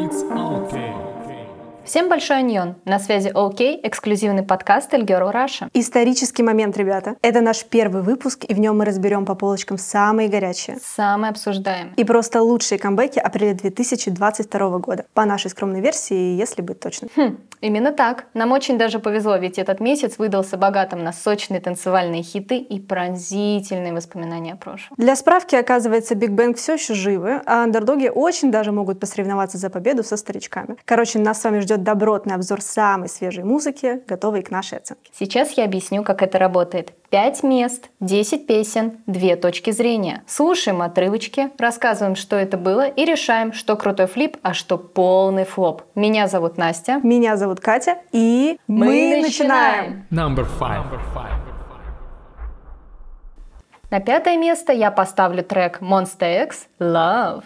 It's 0.00 0.22
okay. 0.22 1.17
Всем 1.88 2.10
большой 2.10 2.40
안녕! 2.40 2.74
На 2.84 2.98
связи 2.98 3.28
OK, 3.34 3.80
эксклюзивный 3.82 4.42
подкаст 4.42 4.92
Girl 4.92 5.32
Russia. 5.32 5.70
Исторический 5.72 6.42
момент, 6.42 6.76
ребята. 6.76 7.16
Это 7.22 7.40
наш 7.40 7.64
первый 7.64 8.02
выпуск, 8.02 8.44
и 8.46 8.52
в 8.52 8.60
нем 8.60 8.76
мы 8.76 8.84
разберем 8.84 9.24
по 9.24 9.34
полочкам 9.34 9.78
самые 9.78 10.28
горячие 10.28 10.76
Самый 10.84 11.30
обсуждаемый. 11.30 11.94
и 11.96 12.04
просто 12.04 12.42
лучшие 12.42 12.78
камбэки 12.78 13.18
апреля 13.18 13.54
2022 13.54 14.78
года. 14.80 15.06
По 15.14 15.24
нашей 15.24 15.48
скромной 15.50 15.80
версии, 15.80 16.36
если 16.36 16.60
быть 16.60 16.78
точным. 16.78 17.08
Хм, 17.16 17.38
именно 17.62 17.90
так. 17.92 18.26
Нам 18.34 18.52
очень 18.52 18.76
даже 18.76 18.98
повезло, 18.98 19.36
ведь 19.36 19.58
этот 19.58 19.80
месяц 19.80 20.18
выдался 20.18 20.58
богатым 20.58 21.02
на 21.02 21.14
сочные 21.14 21.62
танцевальные 21.62 22.22
хиты 22.22 22.58
и 22.58 22.80
пронзительные 22.80 23.94
воспоминания 23.94 24.52
о 24.52 24.56
прошлом. 24.56 24.94
Для 24.98 25.16
справки, 25.16 25.56
оказывается, 25.56 26.14
Big 26.14 26.32
Bang 26.32 26.58
все 26.58 26.74
еще 26.74 26.92
живы, 26.92 27.40
а 27.46 27.62
андердоги 27.64 28.10
очень 28.14 28.50
даже 28.50 28.72
могут 28.72 29.00
посоревноваться 29.00 29.56
за 29.56 29.70
победу 29.70 30.04
со 30.04 30.18
старичками. 30.18 30.76
Короче, 30.84 31.18
нас 31.18 31.40
с 31.40 31.44
вами 31.44 31.60
ждет 31.60 31.77
добротный 31.82 32.34
обзор 32.34 32.60
самой 32.60 33.08
свежей 33.08 33.44
музыки, 33.44 34.02
готовый 34.06 34.42
к 34.42 34.50
нашей 34.50 34.78
оценке. 34.78 35.10
Сейчас 35.12 35.52
я 35.52 35.64
объясню, 35.64 36.02
как 36.02 36.22
это 36.22 36.38
работает. 36.38 36.92
Пять 37.10 37.42
мест, 37.42 37.88
10 38.00 38.46
песен, 38.46 38.98
две 39.06 39.36
точки 39.36 39.70
зрения. 39.70 40.22
Слушаем 40.26 40.82
отрывочки, 40.82 41.50
рассказываем, 41.58 42.16
что 42.16 42.36
это 42.36 42.58
было, 42.58 42.86
и 42.86 43.04
решаем, 43.04 43.52
что 43.52 43.76
крутой 43.76 44.06
флип, 44.06 44.36
а 44.42 44.52
что 44.52 44.76
полный 44.76 45.44
флоп. 45.44 45.82
Меня 45.94 46.28
зовут 46.28 46.58
Настя. 46.58 47.00
Меня 47.02 47.36
зовут 47.36 47.60
Катя, 47.60 47.98
и 48.12 48.58
мы, 48.66 49.20
начинаем. 49.22 50.06
Number 50.10 50.46
five. 50.58 51.47
На 53.90 54.00
пятое 54.00 54.36
место 54.36 54.70
я 54.70 54.90
поставлю 54.90 55.42
трек 55.42 55.80
Monster 55.80 56.44
X 56.44 56.66
Love. 56.78 57.42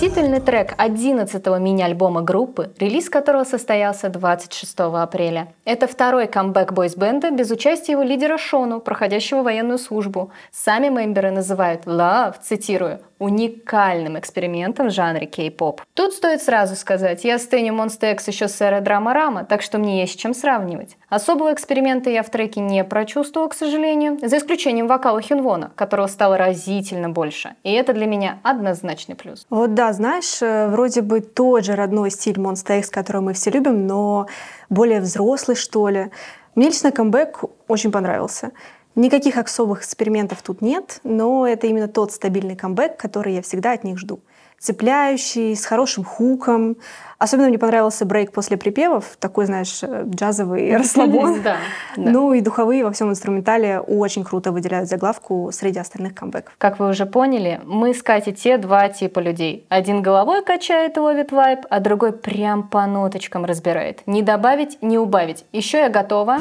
Титульный 0.00 0.40
трек 0.40 0.74
11-го 0.78 1.58
мини-альбома 1.58 2.22
группы, 2.22 2.72
релиз 2.78 3.10
которого 3.10 3.44
состоялся 3.44 4.08
26 4.08 4.80
апреля. 4.80 5.52
Это 5.66 5.86
второй 5.86 6.26
камбэк 6.26 6.72
бойсбенда 6.72 7.30
без 7.32 7.50
участия 7.50 7.92
его 7.92 8.02
лидера 8.02 8.38
Шону, 8.38 8.80
проходящего 8.80 9.42
военную 9.42 9.78
службу. 9.78 10.32
Сами 10.50 10.88
мемберы 10.88 11.30
называют 11.30 11.84
«Love», 11.84 12.36
цитирую, 12.40 13.00
уникальным 13.20 14.18
экспериментом 14.18 14.88
в 14.88 14.90
жанре 14.90 15.26
кей-поп. 15.26 15.82
Тут 15.94 16.14
стоит 16.14 16.42
сразу 16.42 16.74
сказать, 16.74 17.22
я 17.22 17.38
стыню 17.38 17.74
Monster 17.74 18.14
X 18.14 18.28
еще 18.28 18.48
с 18.48 18.60
эры 18.60 18.80
драма 18.80 19.12
Рама, 19.14 19.44
так 19.44 19.62
что 19.62 19.78
мне 19.78 20.00
есть 20.00 20.14
с 20.14 20.16
чем 20.16 20.34
сравнивать. 20.34 20.96
Особого 21.10 21.52
эксперимента 21.52 22.08
я 22.08 22.22
в 22.22 22.30
треке 22.30 22.60
не 22.60 22.82
прочувствовала, 22.82 23.48
к 23.48 23.54
сожалению, 23.54 24.18
за 24.22 24.38
исключением 24.38 24.88
вокала 24.88 25.20
Хюнвона, 25.20 25.70
которого 25.76 26.06
стало 26.06 26.38
разительно 26.38 27.10
больше. 27.10 27.54
И 27.62 27.72
это 27.72 27.92
для 27.92 28.06
меня 28.06 28.38
однозначный 28.42 29.14
плюс. 29.14 29.46
Вот 29.50 29.74
да, 29.74 29.92
знаешь, 29.92 30.40
э, 30.40 30.68
вроде 30.68 31.02
бы 31.02 31.20
тот 31.20 31.64
же 31.64 31.74
родной 31.74 32.10
стиль 32.10 32.38
X, 32.40 32.88
который 32.88 33.20
мы 33.20 33.34
все 33.34 33.50
любим, 33.50 33.86
но 33.86 34.28
более 34.70 35.00
взрослый, 35.00 35.56
что 35.56 35.88
ли. 35.88 36.10
Мне 36.54 36.66
лично 36.66 36.90
камбэк 36.90 37.44
очень 37.68 37.92
понравился. 37.92 38.52
Никаких 38.96 39.36
особых 39.36 39.80
экспериментов 39.80 40.42
тут 40.42 40.62
нет, 40.62 41.00
но 41.04 41.46
это 41.46 41.66
именно 41.68 41.86
тот 41.86 42.12
стабильный 42.12 42.56
камбэк, 42.56 42.96
который 42.96 43.34
я 43.34 43.42
всегда 43.42 43.72
от 43.72 43.84
них 43.84 43.98
жду. 43.98 44.20
Цепляющий, 44.60 45.56
с 45.56 45.64
хорошим 45.64 46.04
хуком. 46.04 46.76
Особенно 47.18 47.48
мне 47.48 47.58
понравился 47.58 48.06
брейк 48.06 48.32
после 48.32 48.56
припевов, 48.56 49.16
такой, 49.18 49.44
знаешь, 49.44 49.82
э, 49.82 50.04
джазовый 50.06 50.74
расслабон. 50.76 51.42
Да, 51.42 51.56
да. 51.96 52.10
Ну 52.10 52.32
и 52.32 52.40
духовые 52.40 52.84
во 52.84 52.92
всем 52.92 53.10
инструментале 53.10 53.80
очень 53.80 54.24
круто 54.24 54.52
выделяют 54.52 54.88
заглавку 54.88 55.50
среди 55.52 55.78
остальных 55.78 56.14
камбэков. 56.14 56.54
Как 56.56 56.78
вы 56.78 56.88
уже 56.88 57.04
поняли, 57.04 57.60
мы 57.64 57.92
с 57.92 58.02
Катей 58.02 58.32
те 58.32 58.56
два 58.56 58.88
типа 58.88 59.20
людей. 59.20 59.66
Один 59.68 60.00
головой 60.00 60.42
качает 60.42 60.96
и 60.96 61.00
ловит 61.00 61.30
вайп, 61.30 61.60
а 61.68 61.80
другой 61.80 62.12
прям 62.12 62.62
по 62.62 62.86
ноточкам 62.86 63.44
разбирает. 63.44 64.02
Не 64.06 64.22
добавить, 64.22 64.78
не 64.80 64.98
убавить. 64.98 65.44
Еще 65.52 65.78
я 65.78 65.88
готова 65.90 66.38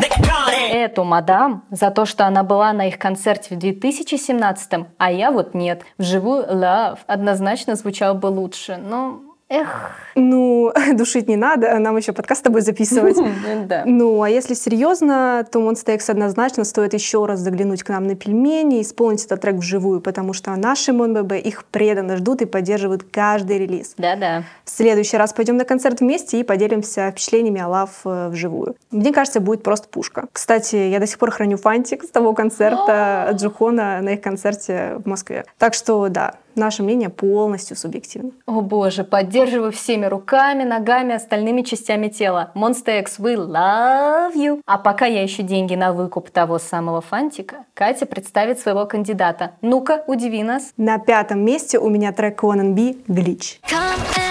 эту 0.71 1.03
мадам 1.03 1.63
за 1.71 1.91
то, 1.91 2.05
что 2.05 2.25
она 2.25 2.43
была 2.43 2.71
на 2.71 2.87
их 2.87 2.97
концерте 2.97 3.55
в 3.55 3.59
2017 3.59 4.71
а 4.97 5.11
я 5.11 5.31
вот 5.31 5.53
нет. 5.53 5.83
Вживую 5.97 6.43
Love 6.45 6.99
однозначно 7.07 7.75
звучал 7.75 8.08
бы 8.13 8.27
лучше, 8.27 8.77
но 8.77 9.21
эх. 9.49 9.91
Ну, 10.15 10.71
душить 10.93 11.27
не 11.27 11.35
надо, 11.35 11.77
нам 11.79 11.97
еще 11.97 12.13
подкаст 12.13 12.41
с 12.41 12.43
тобой 12.43 12.61
записывать. 12.61 13.17
Да. 13.65 13.83
Ну, 13.85 14.21
а 14.21 14.29
если 14.29 14.53
серьезно, 14.53 15.45
то 15.51 15.71
X 15.71 16.09
однозначно 16.09 16.63
стоит 16.63 16.93
еще 16.93 17.25
раз 17.25 17.39
заглянуть 17.39 17.83
к 17.83 17.89
нам 17.89 18.05
на 18.05 18.15
пельмени 18.15 18.79
и 18.79 18.81
исполнить 18.81 19.25
этот 19.25 19.41
трек 19.41 19.55
вживую, 19.55 20.01
потому 20.01 20.33
что 20.33 20.55
наши 20.55 20.93
МонББ 20.93 21.33
их 21.33 21.65
преданно 21.65 22.17
ждут 22.17 22.41
и 22.41 22.45
поддерживают 22.45 23.03
каждый 23.03 23.59
релиз. 23.59 23.93
Да-да. 23.97 24.43
В 24.63 24.69
следующий 24.69 25.17
раз 25.17 25.33
пойдем 25.33 25.57
на 25.57 25.65
концерт 25.65 25.99
вместе 25.99 26.39
и 26.39 26.43
поделимся 26.43 27.11
впечатлениями 27.11 27.61
о 27.61 27.67
Лав 27.67 28.01
э, 28.05 28.29
вживую. 28.29 28.75
Мне 28.91 29.13
кажется, 29.13 29.39
будет 29.39 29.63
просто 29.63 29.87
пушка. 29.87 30.27
Кстати, 30.31 30.75
я 30.75 30.99
до 30.99 31.07
сих 31.07 31.17
пор 31.17 31.31
храню 31.31 31.57
фантик 31.57 32.03
с 32.03 32.09
того 32.09 32.33
концерта 32.33 33.29
Джухона 33.33 34.01
на 34.01 34.09
их 34.09 34.21
концерте 34.21 34.99
в 35.03 35.07
Москве. 35.07 35.45
Так 35.57 35.73
что, 35.73 36.07
да, 36.09 36.35
наше 36.59 36.83
мнение 36.83 37.09
полностью 37.09 37.75
субъективно. 37.75 38.31
О 38.45 38.61
боже, 38.61 39.03
поддерживаю 39.03 39.71
всеми 39.71 40.05
руками, 40.05 40.63
ногами, 40.63 41.15
остальными 41.15 41.61
частями 41.61 42.09
тела. 42.09 42.51
Monster 42.55 42.99
X, 42.99 43.19
we 43.19 43.35
love 43.35 44.35
you. 44.35 44.61
А 44.65 44.77
пока 44.77 45.05
я 45.05 45.25
ищу 45.25 45.43
деньги 45.43 45.75
на 45.75 45.93
выкуп 45.93 46.29
того 46.29 46.59
самого 46.59 47.01
фантика, 47.01 47.65
Катя 47.73 48.05
представит 48.05 48.59
своего 48.59 48.85
кандидата. 48.85 49.53
Ну-ка, 49.61 50.03
удиви 50.07 50.43
нас. 50.43 50.73
На 50.77 50.99
пятом 50.99 51.43
месте 51.43 51.79
у 51.79 51.89
меня 51.89 52.11
трек 52.11 52.43
Conan 52.43 52.73
B 52.73 52.97
«Glitch». 53.07 53.59
Come 53.67 54.28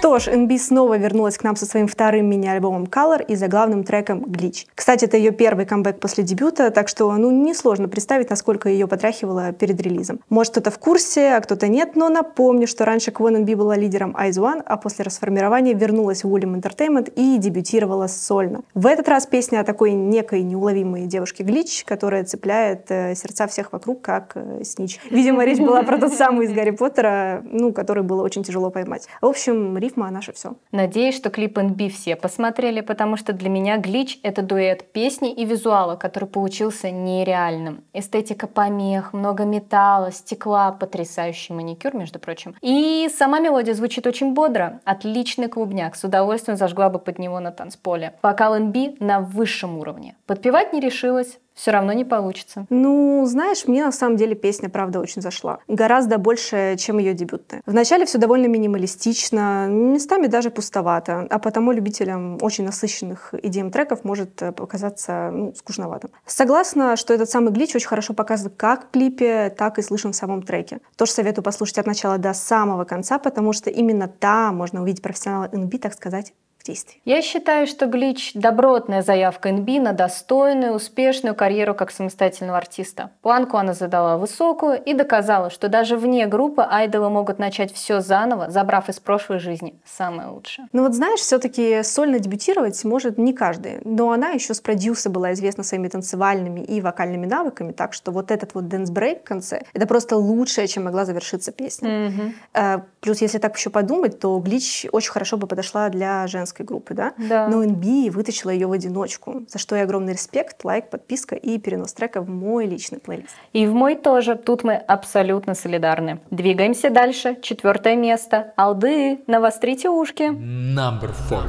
Что 0.00 0.18
ж, 0.18 0.28
NB 0.28 0.58
снова 0.58 0.96
вернулась 0.96 1.36
к 1.36 1.44
нам 1.44 1.56
со 1.56 1.66
своим 1.66 1.86
вторым 1.86 2.24
мини-альбомом 2.24 2.84
Color 2.84 3.22
и 3.22 3.36
заглавным 3.36 3.84
треком 3.84 4.20
Glitch. 4.20 4.64
Кстати, 4.74 5.04
это 5.04 5.18
ее 5.18 5.30
первый 5.30 5.66
камбэк 5.66 6.00
после 6.00 6.24
дебюта, 6.24 6.70
так 6.70 6.88
что 6.88 7.12
ну 7.12 7.30
несложно 7.30 7.86
представить, 7.86 8.30
насколько 8.30 8.70
ее 8.70 8.86
потряхивало 8.86 9.52
перед 9.52 9.78
релизом. 9.82 10.20
Может, 10.30 10.52
кто-то 10.52 10.70
в 10.70 10.78
курсе, 10.78 11.34
а 11.34 11.40
кто-то 11.42 11.68
нет, 11.68 11.96
но 11.96 12.08
напомню, 12.08 12.66
что 12.66 12.86
раньше 12.86 13.10
Kwon 13.10 13.44
NB 13.44 13.56
была 13.56 13.76
лидером 13.76 14.16
Eyes 14.18 14.38
One, 14.38 14.62
а 14.64 14.78
после 14.78 15.04
расформирования 15.04 15.74
вернулась 15.74 16.24
в 16.24 16.34
William 16.34 16.58
Entertainment 16.58 17.12
и 17.14 17.36
дебютировала 17.36 18.06
сольно. 18.06 18.62
В 18.72 18.86
этот 18.86 19.06
раз 19.06 19.26
песня 19.26 19.60
о 19.60 19.64
такой 19.64 19.92
некой 19.92 20.42
неуловимой 20.42 21.02
девушке 21.02 21.44
Glitch, 21.44 21.84
которая 21.84 22.24
цепляет 22.24 22.86
э, 22.88 23.14
сердца 23.14 23.46
всех 23.48 23.70
вокруг, 23.74 24.00
как 24.00 24.32
э, 24.34 24.64
снич. 24.64 24.98
Видимо, 25.10 25.44
речь 25.44 25.58
была 25.58 25.82
про 25.82 25.98
тот 25.98 26.14
самый 26.14 26.46
из 26.46 26.54
Гарри 26.54 26.70
Поттера, 26.70 27.44
ну, 27.44 27.74
который 27.74 28.02
было 28.02 28.22
очень 28.22 28.42
тяжело 28.42 28.70
поймать. 28.70 29.06
В 29.20 29.26
общем, 29.26 29.76
рифма 29.90 30.10
наше 30.10 30.32
все. 30.32 30.54
Надеюсь, 30.72 31.16
что 31.16 31.30
клип 31.30 31.58
NB 31.58 31.90
все 31.90 32.16
посмотрели, 32.16 32.80
потому 32.80 33.16
что 33.16 33.32
для 33.32 33.48
меня 33.48 33.78
глич— 33.78 34.18
это 34.22 34.42
дуэт 34.42 34.92
песни 34.92 35.32
и 35.32 35.44
визуала, 35.44 35.96
который 35.96 36.28
получился 36.28 36.90
нереальным. 36.90 37.82
Эстетика 37.92 38.46
помех, 38.46 39.12
много 39.12 39.44
металла, 39.44 40.12
стекла, 40.12 40.72
потрясающий 40.72 41.52
маникюр, 41.52 41.94
между 41.94 42.18
прочим. 42.18 42.54
И 42.62 43.08
сама 43.16 43.40
мелодия 43.40 43.74
звучит 43.74 44.06
очень 44.06 44.32
бодро. 44.34 44.80
Отличный 44.84 45.48
клубняк, 45.48 45.96
с 45.96 46.04
удовольствием 46.04 46.56
зажгла 46.56 46.88
бы 46.88 46.98
под 46.98 47.18
него 47.18 47.40
на 47.40 47.50
танцполе. 47.50 48.14
Вокал 48.22 48.56
NB 48.58 48.96
на 49.00 49.20
высшем 49.20 49.78
уровне. 49.78 50.14
Подпевать 50.26 50.72
не 50.72 50.80
решилась, 50.80 51.38
все 51.60 51.72
равно 51.72 51.92
не 51.92 52.06
получится. 52.06 52.64
Ну, 52.70 53.24
знаешь, 53.26 53.66
мне 53.66 53.84
на 53.84 53.92
самом 53.92 54.16
деле 54.16 54.34
песня, 54.34 54.70
правда, 54.70 54.98
очень 54.98 55.20
зашла. 55.20 55.58
Гораздо 55.68 56.16
больше, 56.16 56.76
чем 56.78 56.96
ее 56.98 57.12
дебютная. 57.12 57.60
Вначале 57.66 58.06
все 58.06 58.16
довольно 58.16 58.46
минималистично, 58.46 59.66
местами 59.68 60.26
даже 60.26 60.50
пустовато, 60.50 61.26
а 61.28 61.38
потому 61.38 61.72
любителям 61.72 62.38
очень 62.40 62.64
насыщенных 62.64 63.34
идеям 63.42 63.70
треков 63.70 64.04
может 64.04 64.40
э, 64.40 64.52
показаться 64.52 65.30
ну, 65.30 65.54
скучноватым. 65.54 66.10
Согласна, 66.24 66.96
что 66.96 67.12
этот 67.12 67.28
самый 67.28 67.52
глич 67.52 67.74
очень 67.74 67.88
хорошо 67.88 68.14
показан 68.14 68.50
как 68.56 68.86
в 68.86 68.90
клипе, 68.92 69.50
так 69.50 69.78
и 69.78 69.82
слышен 69.82 70.12
в 70.12 70.16
самом 70.16 70.42
треке. 70.42 70.80
Тоже 70.96 71.12
советую 71.12 71.44
послушать 71.44 71.76
от 71.76 71.86
начала 71.86 72.16
до 72.16 72.32
самого 72.32 72.84
конца, 72.84 73.18
потому 73.18 73.52
что 73.52 73.68
именно 73.68 74.08
там 74.08 74.56
можно 74.56 74.80
увидеть 74.80 75.02
профессионала 75.02 75.48
Ынби, 75.52 75.78
так 75.78 75.92
сказать, 75.92 76.32
в 76.60 76.64
действии. 76.64 77.00
Я 77.04 77.22
считаю, 77.22 77.66
что 77.66 77.86
Glitch– 77.86 78.32
добротная 78.34 79.02
заявка 79.02 79.50
Ынби 79.50 79.80
на 79.80 79.92
достойную, 79.92 80.74
успешную 80.74 81.34
карьеру 81.34 81.74
как 81.74 81.90
самостоятельного 81.90 82.58
артиста. 82.58 83.10
Планку 83.22 83.56
она 83.56 83.74
задала 83.74 84.16
высокую 84.18 84.80
и 84.82 84.94
доказала, 84.94 85.50
что 85.50 85.68
даже 85.68 85.96
вне 85.96 86.26
группы 86.26 86.64
айдолы 86.68 87.10
могут 87.10 87.38
начать 87.38 87.72
все 87.72 88.00
заново, 88.00 88.50
забрав 88.50 88.88
из 88.88 89.00
прошлой 89.00 89.38
жизни 89.38 89.74
самое 89.84 90.28
лучшее. 90.28 90.68
Ну 90.72 90.82
вот 90.82 90.94
знаешь, 90.94 91.20
все-таки 91.20 91.82
сольно 91.82 92.18
дебютировать 92.18 92.82
может 92.84 93.18
не 93.18 93.32
каждый, 93.32 93.80
но 93.84 94.12
она 94.12 94.30
еще 94.30 94.54
с 94.54 94.60
Produce 94.60 95.10
была 95.10 95.32
известна 95.32 95.64
своими 95.64 95.88
танцевальными 95.88 96.60
и 96.60 96.80
вокальными 96.80 97.26
навыками, 97.26 97.72
так 97.72 97.94
что 97.94 98.12
вот 98.12 98.30
этот 98.30 98.54
вот 98.54 98.68
dance 98.68 98.95
break 98.95 99.22
в 99.22 99.24
конце— 99.24 99.62
это 99.72 99.86
просто 99.86 100.16
лучшее, 100.16 100.68
чем 100.68 100.84
могла 100.84 101.04
завершиться 101.04 101.52
песня. 101.52 102.12
Э, 102.54 102.80
Плюс, 103.00 103.22
если 103.22 103.38
так 103.38 103.56
еще 103.56 103.70
подумать, 103.70 104.20
то 104.20 104.38
Глич 104.38 104.86
очень 104.92 105.10
хорошо 105.10 105.38
бы 105.38 105.46
подошла 105.46 105.88
для 105.88 106.26
женской 106.50 106.66
группы, 106.66 106.94
да? 106.94 107.12
Да. 107.16 107.48
Но 107.48 107.64
NB 107.64 108.10
вытащила 108.10 108.50
ее 108.50 108.66
в 108.66 108.72
одиночку, 108.72 109.42
за 109.48 109.58
что 109.58 109.76
и 109.76 109.80
огромный 109.80 110.12
респект, 110.14 110.64
лайк, 110.64 110.90
подписка 110.90 111.36
и 111.36 111.58
перенос 111.58 111.92
трека 111.92 112.20
в 112.20 112.28
мой 112.28 112.66
личный 112.66 112.98
плейлист. 112.98 113.34
И 113.52 113.66
в 113.66 113.74
мой 113.74 113.94
тоже. 113.96 114.34
Тут 114.36 114.64
мы 114.64 114.74
абсолютно 114.74 115.54
солидарны. 115.54 116.20
Двигаемся 116.30 116.90
дальше. 116.90 117.38
Четвертое 117.42 117.96
место. 117.96 118.52
Алды, 118.56 119.20
навострите 119.26 119.88
ушки. 119.88 120.22
Number 120.22 121.10
four. 121.28 121.44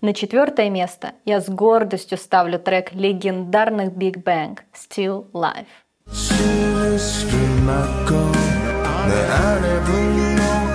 На 0.00 0.14
четвертое 0.14 0.68
место 0.68 1.12
я 1.24 1.40
с 1.40 1.48
гордостью 1.48 2.18
ставлю 2.18 2.58
трек 2.58 2.92
легендарных 2.92 3.90
Big 3.90 4.22
Bang 4.22 4.58
«Still 4.74 5.30
Life». 5.32 5.66
스내 9.62 10.71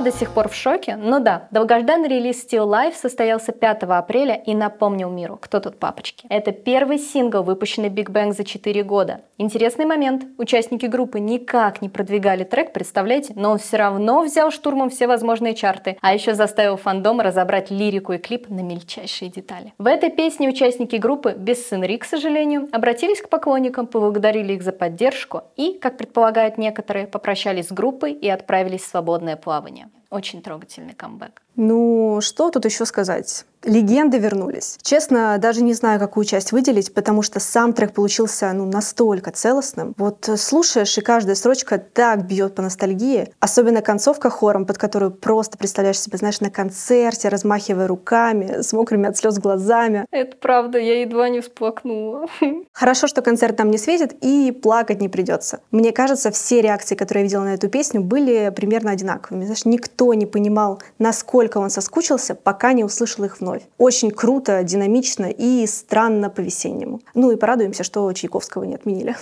Сама 0.00 0.12
до 0.12 0.16
сих 0.16 0.30
пор 0.30 0.48
в 0.48 0.54
шоке, 0.54 0.96
но 0.96 1.18
да, 1.18 1.48
долгожданный 1.50 2.08
релиз 2.08 2.42
Still 2.46 2.66
Life 2.66 2.94
состоялся 2.94 3.52
5 3.52 3.82
апреля 3.82 4.34
и 4.34 4.54
напомнил 4.54 5.10
миру, 5.10 5.38
кто 5.38 5.60
тут 5.60 5.78
папочки. 5.78 6.26
Это 6.30 6.52
первый 6.52 6.98
сингл, 6.98 7.42
выпущенный 7.42 7.90
Big 7.90 8.06
Bang 8.06 8.32
за 8.32 8.44
4 8.44 8.82
года. 8.82 9.20
Интересный 9.36 9.84
момент. 9.84 10.24
Участники 10.38 10.86
группы 10.86 11.20
никак 11.20 11.82
не 11.82 11.90
продвигали 11.90 12.44
трек, 12.44 12.72
представляете, 12.72 13.34
но 13.36 13.50
он 13.50 13.58
все 13.58 13.76
равно 13.76 14.22
взял 14.22 14.50
штурмом 14.50 14.88
все 14.88 15.06
возможные 15.06 15.54
чарты, 15.54 15.98
а 16.00 16.14
еще 16.14 16.32
заставил 16.32 16.78
фандом 16.78 17.20
разобрать 17.20 17.70
лирику 17.70 18.14
и 18.14 18.18
клип 18.18 18.48
на 18.48 18.60
мельчайшие 18.60 19.30
детали. 19.30 19.74
В 19.76 19.86
этой 19.86 20.08
песне 20.10 20.48
участники 20.48 20.96
группы, 20.96 21.34
без 21.36 21.68
Сенри, 21.68 21.98
к 21.98 22.06
сожалению, 22.06 22.68
обратились 22.72 23.20
к 23.20 23.28
поклонникам, 23.28 23.86
поблагодарили 23.86 24.54
их 24.54 24.62
за 24.62 24.72
поддержку 24.72 25.42
и, 25.56 25.78
как 25.78 25.98
предполагают 25.98 26.56
некоторые, 26.56 27.06
попрощались 27.06 27.68
с 27.68 27.72
группой 27.72 28.12
и 28.12 28.30
отправились 28.30 28.80
в 28.80 28.88
свободное 28.88 29.36
плавание. 29.36 29.89
Очень 30.10 30.42
трогательный 30.42 30.94
камбэк. 30.94 31.40
Ну, 31.56 32.20
что 32.20 32.50
тут 32.50 32.64
еще 32.64 32.84
сказать? 32.84 33.44
Легенды 33.64 34.18
вернулись. 34.18 34.78
Честно, 34.82 35.36
даже 35.38 35.62
не 35.62 35.74
знаю, 35.74 36.00
какую 36.00 36.24
часть 36.24 36.52
выделить, 36.52 36.94
потому 36.94 37.20
что 37.20 37.40
сам 37.40 37.74
трек 37.74 37.92
получился 37.92 38.50
ну, 38.54 38.64
настолько 38.64 39.32
целостным. 39.32 39.94
Вот 39.98 40.28
э, 40.30 40.38
слушаешь, 40.38 40.96
и 40.96 41.02
каждая 41.02 41.34
строчка 41.34 41.78
так 41.78 42.26
бьет 42.26 42.54
по 42.54 42.62
ностальгии. 42.62 43.28
Особенно 43.38 43.82
концовка 43.82 44.30
хором, 44.30 44.64
под 44.64 44.78
которую 44.78 45.10
просто 45.10 45.58
представляешь 45.58 46.00
себя, 46.00 46.16
знаешь, 46.16 46.40
на 46.40 46.50
концерте, 46.50 47.28
размахивая 47.28 47.86
руками, 47.86 48.62
с 48.62 48.72
мокрыми 48.72 49.08
от 49.08 49.18
слез 49.18 49.38
глазами. 49.38 50.06
Это 50.10 50.38
правда, 50.38 50.78
я 50.78 51.02
едва 51.02 51.28
не 51.28 51.42
всплакнула. 51.42 52.26
Хорошо, 52.72 53.08
что 53.08 53.20
концерт 53.20 53.56
там 53.56 53.70
не 53.70 53.76
светит 53.78 54.14
и 54.22 54.52
плакать 54.52 55.02
не 55.02 55.10
придется. 55.10 55.60
Мне 55.70 55.92
кажется, 55.92 56.30
все 56.30 56.62
реакции, 56.62 56.94
которые 56.94 57.22
я 57.22 57.24
видела 57.24 57.44
на 57.44 57.54
эту 57.54 57.68
песню, 57.68 58.00
были 58.00 58.50
примерно 58.56 58.92
одинаковыми. 58.92 59.44
Знаешь, 59.44 59.66
никто 59.66 60.14
не 60.14 60.24
понимал, 60.24 60.80
насколько 60.98 61.58
он 61.58 61.68
соскучился, 61.68 62.34
пока 62.34 62.72
не 62.72 62.84
услышал 62.84 63.24
их 63.24 63.40
вновь. 63.40 63.49
Очень 63.78 64.10
круто, 64.10 64.62
динамично 64.62 65.26
и 65.26 65.66
странно 65.66 66.30
по-весеннему. 66.30 67.00
Ну 67.14 67.30
и 67.30 67.36
порадуемся, 67.36 67.84
что 67.84 68.12
Чайковского 68.12 68.64
не 68.64 68.74
отменили. 68.74 69.16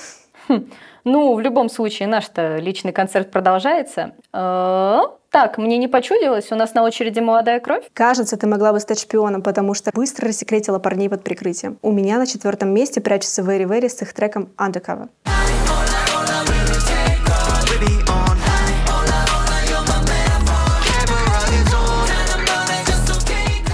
Ну, 1.04 1.34
в 1.34 1.40
любом 1.40 1.70
случае, 1.70 2.08
наш-то 2.08 2.56
личный 2.56 2.92
концерт 2.92 3.30
продолжается. 3.30 4.12
Э, 4.32 5.00
Так, 5.30 5.58
мне 5.58 5.76
не 5.76 5.88
почудилось, 5.88 6.50
у 6.52 6.54
нас 6.54 6.72
на 6.72 6.82
очереди 6.82 7.20
молодая 7.20 7.60
кровь. 7.60 7.84
Кажется, 7.92 8.38
ты 8.38 8.46
могла 8.46 8.72
бы 8.72 8.80
стать 8.80 8.98
шпионом, 8.98 9.42
потому 9.42 9.74
что 9.74 9.90
быстро 9.94 10.28
рассекретила 10.28 10.78
парней 10.78 11.10
под 11.10 11.22
прикрытием. 11.22 11.78
У 11.82 11.92
меня 11.92 12.16
на 12.18 12.26
четвертом 12.26 12.70
месте 12.70 13.02
прячется 13.02 13.42
Very 13.42 13.64
Very 13.64 13.90
с 13.90 14.00
их 14.00 14.14
треком 14.14 14.48
Undercover. 14.56 15.08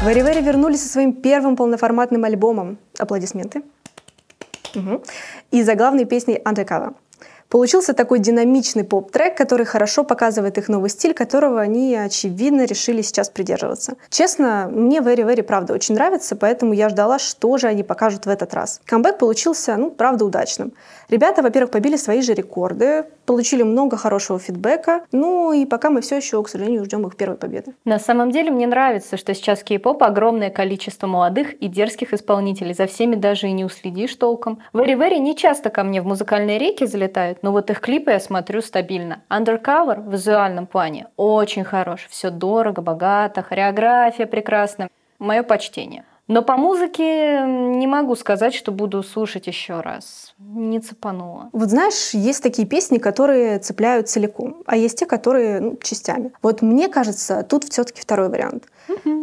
Very 0.04 0.20
вернулись 0.42 0.82
со 0.82 0.88
своим 0.88 1.14
первым 1.14 1.56
полноформатным 1.56 2.24
альбомом. 2.24 2.76
Аплодисменты. 2.98 3.62
Мгм. 4.74 5.00
И 5.50 5.62
заглавной 5.62 6.04
песней 6.04 6.42
Undercover. 6.44 6.94
Получился 7.54 7.94
такой 7.94 8.18
динамичный 8.18 8.82
поп-трек, 8.82 9.36
который 9.36 9.64
хорошо 9.64 10.02
показывает 10.02 10.58
их 10.58 10.68
новый 10.68 10.90
стиль, 10.90 11.14
которого 11.14 11.60
они, 11.60 11.94
очевидно, 11.94 12.64
решили 12.64 13.00
сейчас 13.00 13.28
придерживаться. 13.28 13.94
Честно, 14.10 14.68
мне 14.72 14.98
Very 14.98 15.24
Very, 15.24 15.44
правда, 15.44 15.72
очень 15.72 15.94
нравится, 15.94 16.34
поэтому 16.34 16.72
я 16.72 16.88
ждала, 16.88 17.20
что 17.20 17.56
же 17.56 17.68
они 17.68 17.84
покажут 17.84 18.26
в 18.26 18.28
этот 18.28 18.54
раз. 18.54 18.80
Камбэк 18.86 19.18
получился, 19.18 19.76
ну, 19.76 19.92
правда, 19.92 20.24
удачным. 20.24 20.72
Ребята, 21.08 21.42
во-первых, 21.42 21.70
побили 21.70 21.94
свои 21.94 22.22
же 22.22 22.34
рекорды, 22.34 23.04
получили 23.24 23.62
много 23.62 23.96
хорошего 23.96 24.40
фидбэка, 24.40 25.04
ну 25.12 25.52
и 25.52 25.64
пока 25.64 25.90
мы 25.90 26.00
все 26.00 26.16
еще, 26.16 26.42
к 26.42 26.48
сожалению, 26.48 26.84
ждем 26.84 27.06
их 27.06 27.14
первой 27.14 27.36
победы. 27.36 27.74
На 27.84 28.00
самом 28.00 28.32
деле 28.32 28.50
мне 28.50 28.66
нравится, 28.66 29.16
что 29.16 29.32
сейчас 29.32 29.62
кей-поп 29.62 30.02
огромное 30.02 30.50
количество 30.50 31.06
молодых 31.06 31.52
и 31.54 31.68
дерзких 31.68 32.12
исполнителей. 32.12 32.74
За 32.74 32.86
всеми 32.88 33.14
даже 33.14 33.46
и 33.46 33.52
не 33.52 33.64
уследишь 33.64 34.16
толком. 34.16 34.58
Very 34.72 34.98
Very 34.98 35.18
не 35.18 35.36
часто 35.36 35.70
ко 35.70 35.84
мне 35.84 36.02
в 36.02 36.06
музыкальные 36.06 36.58
реки 36.58 36.84
залетают, 36.84 37.43
но 37.44 37.52
вот 37.52 37.68
их 37.68 37.80
клипы 37.80 38.10
я 38.10 38.20
смотрю 38.20 38.62
стабильно. 38.62 39.22
Undercover 39.28 40.00
в 40.00 40.10
визуальном 40.10 40.66
плане 40.66 41.08
очень 41.18 41.62
хорош. 41.62 42.06
Все 42.08 42.30
дорого, 42.30 42.80
богато, 42.80 43.42
хореография 43.42 44.24
прекрасная. 44.24 44.88
Мое 45.18 45.42
почтение. 45.42 46.06
Но 46.26 46.40
по 46.40 46.56
музыке 46.56 47.44
не 47.44 47.86
могу 47.86 48.16
сказать, 48.16 48.54
что 48.54 48.72
буду 48.72 49.02
слушать 49.02 49.46
еще 49.46 49.80
раз. 49.80 50.34
Не 50.38 50.80
цепанула. 50.80 51.50
Вот 51.52 51.68
знаешь, 51.68 52.14
есть 52.14 52.42
такие 52.42 52.66
песни, 52.66 52.96
которые 52.96 53.58
цепляют 53.58 54.08
целиком, 54.08 54.62
а 54.64 54.78
есть 54.78 54.98
те, 54.98 55.04
которые 55.04 55.60
ну, 55.60 55.76
частями. 55.82 56.32
Вот 56.40 56.62
мне 56.62 56.88
кажется, 56.88 57.42
тут 57.42 57.64
все-таки 57.64 58.00
второй 58.00 58.30
вариант. 58.30 58.64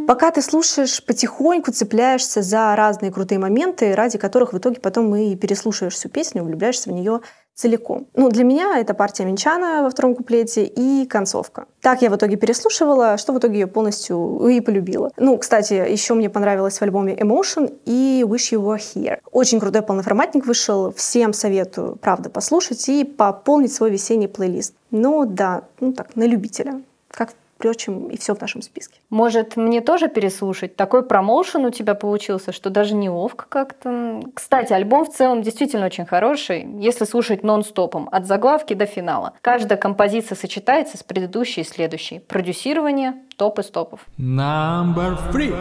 Пока 0.07 0.29
ты 0.29 0.43
слушаешь, 0.43 1.03
потихоньку 1.03 1.71
цепляешься 1.71 2.43
за 2.43 2.75
разные 2.75 3.11
крутые 3.11 3.39
моменты, 3.39 3.95
ради 3.95 4.19
которых 4.19 4.53
в 4.53 4.57
итоге 4.57 4.79
потом 4.79 5.15
и 5.15 5.35
переслушаешь 5.35 5.93
всю 5.93 6.09
песню, 6.09 6.43
влюбляешься 6.43 6.89
в 6.89 6.93
нее 6.93 7.21
целиком. 7.55 8.07
Ну, 8.15 8.29
для 8.29 8.43
меня 8.43 8.79
это 8.79 8.93
партия 8.93 9.25
Минчана 9.25 9.83
во 9.83 9.89
втором 9.89 10.15
куплете 10.15 10.65
и 10.65 11.05
концовка. 11.05 11.65
Так 11.81 12.01
я 12.01 12.09
в 12.09 12.15
итоге 12.15 12.35
переслушивала, 12.35 13.17
что 13.17 13.33
в 13.33 13.39
итоге 13.39 13.59
ее 13.59 13.67
полностью 13.67 14.47
и 14.47 14.59
полюбила. 14.61 15.11
Ну, 15.17 15.37
кстати, 15.37 15.73
еще 15.73 16.13
мне 16.13 16.29
понравилось 16.29 16.79
в 16.79 16.81
альбоме 16.81 17.15
Emotion 17.15 17.77
и 17.85 18.23
Wish 18.27 18.53
You 18.53 18.61
Were 18.61 18.77
Here. 18.79 19.19
Очень 19.31 19.59
крутой 19.59 19.81
полноформатник 19.81 20.45
вышел. 20.45 20.93
Всем 20.93 21.33
советую, 21.33 21.97
правда, 22.01 22.29
послушать 22.29 22.87
и 22.89 23.03
пополнить 23.03 23.73
свой 23.73 23.91
весенний 23.91 24.27
плейлист. 24.27 24.73
Ну, 24.89 25.25
да, 25.25 25.63
ну 25.79 25.93
так, 25.93 26.15
на 26.15 26.23
любителя. 26.23 26.81
Как, 27.09 27.33
впрочем, 27.61 28.07
и 28.07 28.17
все 28.17 28.33
в 28.33 28.41
нашем 28.41 28.63
списке. 28.63 28.99
Может, 29.11 29.55
мне 29.55 29.81
тоже 29.81 30.07
переслушать? 30.07 30.75
Такой 30.75 31.05
промоушен 31.05 31.63
у 31.63 31.69
тебя 31.69 31.93
получился, 31.93 32.51
что 32.51 32.71
даже 32.71 32.95
неловко 32.95 33.45
как-то. 33.47 34.21
Кстати, 34.33 34.73
альбом 34.73 35.05
в 35.05 35.09
целом 35.09 35.43
действительно 35.43 35.85
очень 35.85 36.07
хороший, 36.07 36.67
если 36.79 37.05
слушать 37.05 37.43
нон-стопом, 37.43 38.09
от 38.11 38.25
заглавки 38.25 38.73
до 38.73 38.87
финала. 38.87 39.33
Каждая 39.41 39.77
композиция 39.77 40.35
сочетается 40.35 40.97
с 40.97 41.03
предыдущей 41.03 41.61
и 41.61 41.63
следующей. 41.63 42.19
Продюсирование– 42.19 43.13
топ 43.37 43.59
из 43.59 43.67
топов. 43.67 44.07
Number 44.17 45.17
three. 45.31 45.53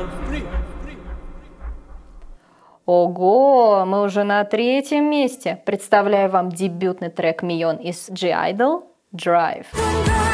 Ого, 2.86 3.84
мы 3.86 4.02
уже 4.02 4.24
на 4.24 4.42
третьем 4.44 5.10
месте. 5.10 5.62
Представляю 5.66 6.30
вам 6.30 6.48
дебютный 6.48 7.10
трек 7.10 7.42
Мион 7.42 7.76
из 7.76 8.08
G-Idol 8.08 8.84
«Drive». 9.14 9.66
Действительно 9.74 10.29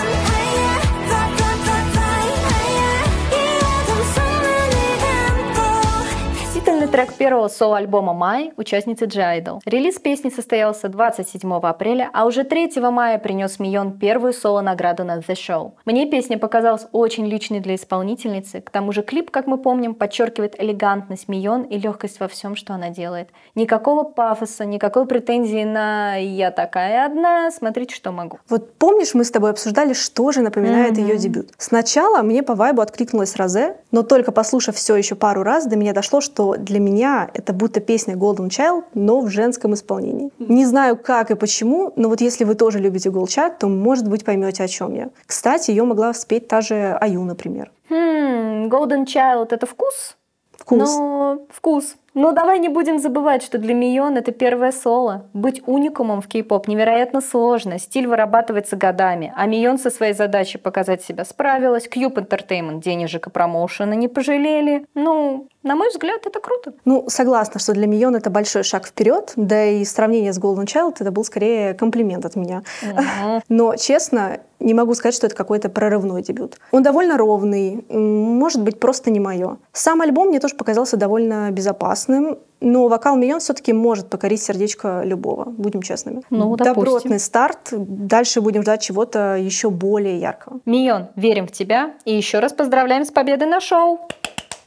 трек 6.97 7.13
первого 7.13 7.49
соло-альбома 7.49 8.15
«Май» 8.15 8.55
участницы 8.57 9.05
G-Idol. 9.05 9.61
Релиз 9.67 9.99
песни 9.99 10.31
состоялся 10.31 10.89
27 10.89 11.53
апреля, 11.57 12.09
а 12.15 12.25
уже 12.25 12.43
3 12.43 12.71
мая 12.91 13.19
принес 13.19 13.59
Мион 13.59 13.99
первую 13.99 14.33
соло-награду 14.33 15.05
на 15.05 15.19
The 15.19 15.35
Show. 15.35 15.73
Мне 15.85 16.07
песня 16.07 16.39
показалась 16.39 16.87
очень 16.93 17.27
личной 17.27 17.61
для 17.61 17.75
исполнительницы, 17.75 18.63
к 18.63 18.71
тому 18.71 18.93
же 18.93 19.03
клип, 19.03 19.31
как 19.31 19.47
мы 19.47 19.59
помним, 19.59 19.95
подчеркивает 19.95 20.59
элегантность 20.59 21.29
Мион 21.29 21.65
и 21.65 21.77
легкость 21.77 22.19
во 22.19 22.29
всем, 22.29 22.57
что 22.57 22.73
она 22.73 22.89
делает. 22.89 23.29
Никакого 23.55 24.05
пафоса, 24.05 24.65
никакой 24.65 25.05
претензии 25.05 25.65
на 25.65 26.17
«я 26.17 26.51
такая 26.51 27.05
одна, 27.05 27.51
смотрите, 27.51 27.95
что 27.95 28.11
могу». 28.11 28.39
Вот 28.49 28.73
помнишь, 28.79 29.13
мы 29.13 29.25
с 29.25 29.31
тобой 29.31 29.51
обсуждали, 29.51 29.93
что 29.93 30.33
же 30.33 30.41
напоминает 30.41 30.97
ее 30.97 31.19
дебют. 31.19 31.51
Сначала 31.59 32.23
мне 32.23 32.43
по 32.43 32.55
вайбу 32.55 32.81
откликнулась 32.81 33.37
Розе, 33.37 33.77
но 33.91 34.03
только 34.03 34.33
послушав 34.33 34.77
все 34.77 34.97
еще 34.97 35.15
пару 35.15 35.43
раз, 35.43 35.67
до 35.67 35.77
меня 35.77 35.93
дошло, 35.93 36.23
что 36.23 36.55
для 36.57 36.86
меня 36.87 37.29
это 37.35 37.53
будто 37.53 37.81
песня 37.81 38.15
Golden 38.15 38.49
Child, 38.49 38.85
но 38.95 39.21
в 39.21 39.29
женском 39.29 39.75
исполнении. 39.75 40.31
Не 40.39 40.65
знаю 40.67 40.97
как 40.97 41.31
и 41.31 41.35
почему, 41.35 41.93
но 41.97 42.09
вот 42.09 42.21
если 42.21 42.45
вы 42.45 42.55
тоже 42.55 42.79
любите 42.79 43.11
Gold 43.11 43.27
Child, 43.27 43.59
то, 43.61 43.69
может 43.69 44.09
быть, 44.09 44.25
поймете, 44.25 44.65
о 44.65 44.69
чем 44.69 44.95
я. 44.95 45.09
Кстати, 45.27 45.71
ее 45.71 45.85
могла 45.85 46.15
спеть 46.15 46.49
та 46.49 46.61
же 46.61 46.97
Аю, 47.01 47.23
например. 47.25 47.71
Хм, 47.89 48.69
Golden 48.69 49.05
Child— 49.05 49.49
это 49.51 49.67
вкус? 49.67 50.17
Вкус. 50.53 50.97
Но 50.97 51.39
вкус. 51.51 51.97
Но 52.17 52.33
давай 52.33 52.59
не 52.59 52.69
будем 52.69 52.99
забывать, 52.99 53.43
что 53.43 53.59
для 53.59 53.75
Мион 53.75 54.17
это 54.17 54.33
первое 54.33 54.73
соло. 54.73 55.27
Быть 55.35 55.63
уникумом 55.67 56.23
в 56.23 56.29
кей-поп 56.29 56.67
невероятно 56.67 57.21
сложно, 57.21 57.79
стиль 57.79 58.07
вырабатывается 58.09 58.75
годами, 58.75 59.35
а 59.37 59.45
Мион 59.45 59.79
со 59.79 59.91
своей 59.91 60.15
задачей 60.15 60.57
показать 60.57 61.03
себя 61.03 61.27
справилась, 61.27 61.87
Cube 61.87 62.15
Entertainment 62.15 62.81
денежек 62.81 63.27
и 63.27 63.31
промоушена 63.31 63.93
не 63.93 64.09
пожалели. 64.09 64.87
Ну, 64.95 65.49
на 65.63 65.75
мой 65.75 65.91
взгляд, 65.91 66.25
это 66.25 66.41
круто. 66.41 66.73
Ну, 66.87 67.05
согласна, 67.09 67.61
что 67.61 67.75
для 67.75 67.87
Мион 67.87 68.17
это 68.17 68.31
большой 68.31 68.63
шаг 68.63 68.87
вперед, 68.87 69.33
да 69.37 69.65
и 69.65 69.85
сравнение 69.85 70.33
с 70.33 70.39
Golden 70.39 70.65
Child 70.65 70.97
это 71.01 71.11
был 71.11 71.25
скорее 71.25 71.75
комплимент 71.75 72.25
от 72.25 72.37
меня. 72.37 72.63
Но, 73.49 73.75
честно, 73.75 74.39
не 74.61 74.75
могу 74.75 74.95
сказать, 74.95 75.15
что 75.15 75.27
это 75.27 75.35
какой-то 75.35 75.69
прорывной 75.69 76.23
дебют. 76.23 76.59
Он 76.71 76.83
довольно 76.83 77.19
ровный, 77.19 77.85
может 77.91 78.63
быть, 78.63 78.79
просто 78.79 79.11
не 79.11 79.21
мое. 79.21 79.59
Сам 79.73 80.01
альбом 80.03 80.29
мне 80.29 80.41
тоже 80.41 80.55
показался 80.55 80.97
довольно 80.97 81.51
безопасным, 81.51 82.06
но 82.09 82.89
вокал 82.89 83.17
Мион 83.17 83.41
все-таки 83.41 83.73
может 83.73 84.09
покорить 84.09 84.43
сердечко 84.43 85.03
любого, 85.05 85.45
будем 85.45 85.83
честными. 85.83 86.23
Ну, 86.31 86.57
допустим. 86.57 86.75
Добротный 86.75 87.21
старт, 87.21 87.69
дальше 87.73 88.41
будем 88.41 88.63
ждать 88.63 88.83
чего-то 88.83 89.37
еще 89.37 89.71
более 89.71 90.19
яркого. 90.19 90.61
Мион, 90.65 91.09
верим 91.17 91.47
в 91.47 91.53
тебя 91.53 91.95
и 92.05 92.15
еще 92.15 92.39
раз 92.39 92.53
поздравляем 92.53 93.05
с 93.05 93.11
победой 93.11 93.49
на 93.49 93.61
шоу. 93.61 94.01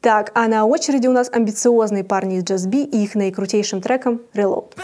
Так, 0.01 0.31
а 0.33 0.47
на 0.47 0.65
очереди 0.65 1.07
у 1.07 1.11
нас 1.11 1.29
амбициозные 1.31 2.05
парни 2.05 2.37
из 2.37 2.43
Just 2.43 2.71
и 2.73 3.03
их 3.03 3.15
наикрутейшим 3.15 3.81
треком 3.81 4.21
Reload. 4.33 4.75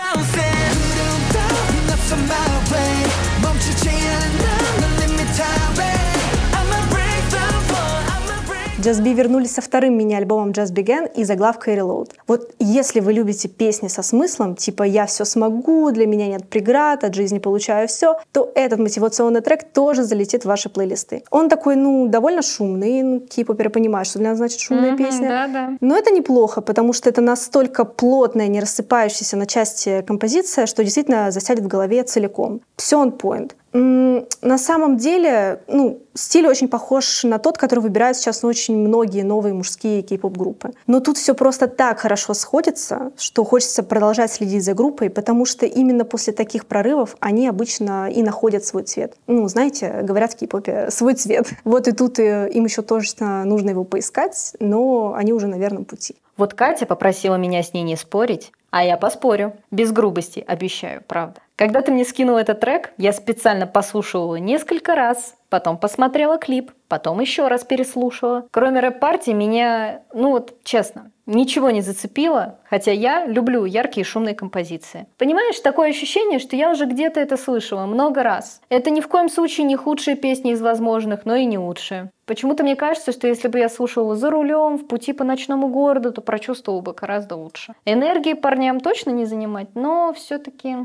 Just 8.85 9.01
Be 9.01 9.15
вернулись 9.15 9.51
со 9.51 9.61
вторым 9.61 9.97
мини-альбомом 9.97 10.51
Just 10.51 10.71
Began 10.71 11.11
и 11.15 11.23
заглавкой 11.23 11.75
Reload. 11.75 12.11
Вот 12.27 12.53
если 12.59 12.99
вы 12.99 13.13
любите 13.13 13.47
песни 13.47 13.87
со 13.87 14.03
смыслом, 14.03 14.55
типа 14.55 14.83
«Я 14.83 15.07
все 15.07 15.25
смогу», 15.25 15.89
«Для 15.89 16.05
меня 16.05 16.27
нет 16.27 16.47
преград», 16.47 17.03
«От 17.03 17.15
жизни 17.15 17.39
получаю 17.39 17.87
все», 17.87 18.19
то 18.31 18.51
этот 18.53 18.77
мотивационный 18.77 19.41
трек 19.41 19.63
тоже 19.73 20.03
залетит 20.03 20.43
в 20.43 20.45
ваши 20.45 20.69
плейлисты. 20.69 21.23
Он 21.31 21.49
такой, 21.49 21.75
ну, 21.75 22.07
довольно 22.07 22.43
шумный, 22.43 23.01
ну, 23.01 23.21
кей-поперы 23.21 23.71
понимают, 23.71 24.07
что 24.07 24.19
для 24.19 24.29
нас 24.29 24.37
значит 24.37 24.59
шумная 24.59 24.91
Мгм, 24.91 25.03
песня. 25.03 25.29
да-да. 25.29 25.69
Но 25.81 25.97
это 25.97 26.11
неплохо, 26.11 26.61
потому 26.61 26.93
что 26.93 27.09
это 27.09 27.21
настолько 27.21 27.85
плотная, 27.85 28.47
не 28.49 28.59
рассыпающаяся 28.59 29.35
на 29.35 29.47
части 29.47 30.03
композиция, 30.05 30.67
что 30.67 30.83
действительно 30.83 31.31
засядет 31.31 31.63
в 31.63 31.67
голове 31.67 32.03
целиком. 32.03 32.61
Все 32.77 33.03
on 33.03 33.17
point. 33.17 33.53
На 33.75 34.57
самом 34.57 34.95
деле, 34.95 35.61
ну, 35.67 35.99
стиль 36.13 36.47
очень 36.47 36.69
похож 36.69 37.25
на 37.25 37.39
тот, 37.39 37.57
который 37.57 37.81
выбирают 37.81 38.15
сейчас 38.15 38.45
очень 38.45 38.77
многие 38.77 39.23
новые 39.23 39.53
мужские 39.53 40.01
кей-поп-группы. 40.01 40.71
Но 40.87 41.01
тут 41.01 41.17
все 41.17 41.35
просто 41.35 41.67
так 41.67 41.99
хорошо 41.99 42.33
сходится, 42.33 43.11
что 43.17 43.43
хочется 43.43 43.83
продолжать 43.83 44.31
следить 44.31 44.63
за 44.63 44.73
группой, 44.73 45.09
потому 45.09 45.43
что 45.43 45.65
именно 45.65 46.05
после 46.05 46.31
таких 46.31 46.67
прорывов 46.67 47.17
они 47.19 47.49
обычно 47.49 48.09
и 48.09 48.23
находят 48.23 48.63
свой 48.63 48.83
цвет. 48.83 49.17
Ну, 49.27 49.45
знаете, 49.49 49.99
говорят 50.03 50.33
в 50.33 50.37
кей-попе 50.37 50.89
«свой 50.89 51.15
цвет». 51.15 51.49
Вот 51.65 51.87
и 51.89 51.91
тут 51.91 52.19
э, 52.19 52.49
им 52.53 52.65
еще 52.65 52.81
точно 52.81 53.43
нужно 53.43 53.71
его 53.71 53.83
поискать, 53.83 54.53
но 54.59 55.13
они 55.15 55.33
уже 55.33 55.47
на 55.47 55.55
верном 55.55 55.83
пути. 55.83 56.15
Вот 56.37 56.53
Катя 56.53 56.85
попросила 56.85 57.35
меня 57.35 57.63
с 57.63 57.73
ней 57.73 57.83
не 57.83 57.95
спорить, 57.95 58.51
а 58.69 58.83
я 58.83 58.97
поспорю. 58.97 59.55
Без 59.71 59.91
грубости, 59.93 60.43
обещаю, 60.45 61.01
правда. 61.07 61.39
Когда 61.55 61.81
ты 61.81 61.91
мне 61.91 62.03
скинул 62.03 62.35
этот 62.35 62.59
трек, 62.59 62.91
я 62.97 63.13
специально 63.13 63.65
послушала 63.65 64.23
его 64.23 64.37
несколько 64.37 64.95
раз, 64.95 65.35
потом 65.49 65.77
посмотрела 65.77 66.37
клип, 66.37 66.71
потом 66.95 67.19
еще 67.19 67.49
раз 67.49 67.65
переслушала. 67.65 68.47
Кроме 68.51 68.79
рэп-партии 68.79 69.31
меня, 69.31 70.03
ну 70.13 70.29
вот 70.29 70.53
честно, 70.63 71.11
ничего 71.25 71.69
не 71.69 71.81
зацепило, 71.81 72.59
хотя 72.69 72.93
я 72.93 73.25
люблю 73.25 73.65
яркие 73.65 74.05
шумные 74.05 74.33
композиции. 74.33 75.05
Понимаешь, 75.17 75.59
такое 75.59 75.89
ощущение, 75.89 76.39
что 76.39 76.55
я 76.55 76.71
уже 76.71 76.85
где-то 76.85 77.19
это 77.19 77.35
слышала 77.35 77.85
много 77.85 78.23
раз. 78.23 78.61
Это 78.69 78.91
ни 78.91 79.01
в 79.01 79.09
коем 79.09 79.27
случае 79.27 79.65
не 79.65 79.75
худшие 79.75 80.15
песни 80.15 80.53
из 80.53 80.61
возможных, 80.61 81.25
но 81.25 81.35
и 81.35 81.43
не 81.43 81.57
лучшие. 81.57 82.11
Почему-то 82.25 82.63
мне 82.63 82.77
кажется, 82.77 83.11
что 83.11 83.27
если 83.27 83.49
бы 83.49 83.59
я 83.59 83.67
слушала 83.67 84.15
за 84.15 84.29
рулем, 84.29 84.77
в 84.77 84.87
пути 84.87 85.11
по 85.11 85.25
ночному 85.25 85.67
городу, 85.67 86.13
то 86.13 86.21
прочувствовала 86.21 86.79
бы 86.79 86.93
гораздо 86.93 87.35
лучше. 87.35 87.75
Энергии 87.83 88.35
парням 88.35 88.79
точно 88.79 89.09
не 89.09 89.25
занимать, 89.25 89.67
но 89.75 90.13
все-таки 90.13 90.77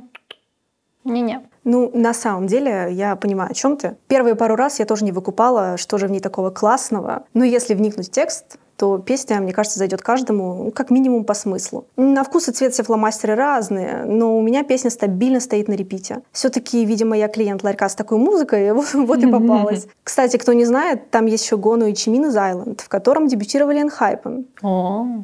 не-не. 1.05 1.43
Ну, 1.65 1.91
на 1.95 2.15
самом 2.15 2.47
деле, 2.47 2.89
я 2.91 3.17
понимаю, 3.17 3.51
о 3.51 3.55
чем 3.55 3.77
ты. 3.77 3.97
Первые 4.09 4.35
пару 4.35 4.57
раз 4.57 4.79
я 4.79 4.87
тоже 4.87 5.05
не 5.05 5.13
выкупала, 5.13 5.77
что 5.77 5.99
же 5.99 6.07
в 6.07 6.11
ней 6.11 6.21
такого 6.21 6.51
классного. 6.51 7.25
Но 7.35 7.45
если 7.45 7.75
вникнуть 7.75 8.09
в 8.09 8.11
текст, 8.11 8.59
то 8.81 8.97
песня, 8.97 9.41
мне 9.41 9.53
кажется, 9.53 9.79
зайдет 9.79 10.01
каждому, 10.01 10.65
ну, 10.65 10.71
как 10.71 10.89
минимум 10.89 11.25
по 11.25 11.35
смыслу. 11.35 11.85
На 11.99 12.25
вкус 12.25 12.49
и 12.49 12.53
цвет 12.53 12.73
все 12.73 12.83
фломастеры 12.83 13.35
разные, 13.35 14.05
но 14.07 14.39
у 14.39 14.41
меня 14.41 14.65
песня 14.65 14.89
стабильно 14.89 15.39
стоит 15.41 15.69
на 15.69 15.75
репите. 15.75 16.23
Все-таки, 16.33 16.83
видимо, 16.87 17.15
я 17.15 17.29
клиент 17.29 17.63
ларька 17.63 17.91
с 17.91 17.95
такой 17.95 18.17
музыкой, 18.17 18.73
вот, 18.73 18.95
вот 18.95 19.23
и 19.23 19.31
попалась. 19.31 19.87
Кстати, 20.03 20.39
кто 20.39 20.55
не 20.55 20.65
знает, 20.65 21.11
там 21.11 21.27
есть 21.27 21.45
еще 21.45 21.59
Гону 21.59 21.89
и 21.89 21.95
Чимин 21.95 22.25
из 22.25 22.37
Island, 22.37 22.81
в 22.81 22.89
котором 22.89 23.29
дебютировали 23.29 23.83
Энхайпен. 23.83 24.47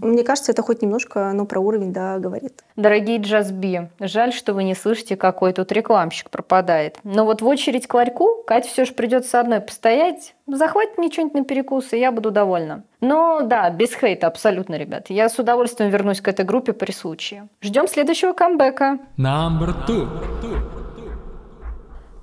Мне 0.03 0.23
кажется, 0.23 0.53
это 0.53 0.61
хоть 0.61 0.83
немножко, 0.83 1.33
но 1.33 1.47
про 1.47 1.59
уровень, 1.59 1.95
да, 1.95 2.19
говорит. 2.19 2.63
Дорогие 2.77 3.17
джазби, 3.17 3.89
жаль, 4.01 4.35
что 4.35 4.53
вы 4.53 4.65
не 4.65 4.75
слышите, 4.75 5.17
какой 5.17 5.55
тут 5.55 5.73
рекламщик 5.73 6.29
пропадает. 6.29 6.99
Но 7.05 7.25
вот 7.25 7.41
в 7.41 7.47
очередь 7.47 7.87
к 7.87 7.95
ларьку 7.95 8.43
Кате 8.47 8.69
все 8.69 8.85
же 8.85 8.93
придется 8.93 9.41
одной 9.41 9.63
постоять. 9.63 10.35
Захватит 10.49 10.97
мне 10.97 11.11
что-нибудь 11.11 11.35
на 11.35 11.45
перекус, 11.45 11.93
и 11.93 11.99
я 11.99 12.13
буду 12.13 12.31
довольна. 12.31 12.85
Но 13.01 13.41
да, 13.43 13.69
без 13.71 13.95
хейта 13.95 14.29
абсолютно, 14.29 14.77
ребят. 14.77 15.07
Я 15.11 15.29
с 15.29 15.39
удовольствием 15.41 15.91
вернусь 15.91 16.21
к 16.21 16.29
этой 16.29 16.45
группе 16.45 16.73
при 16.73 16.93
случае. 16.93 17.49
Ждем 17.61 17.89
следующего 17.89 18.33
камбэка. 18.33 18.99
Number 19.19 19.75
two. 19.89 20.09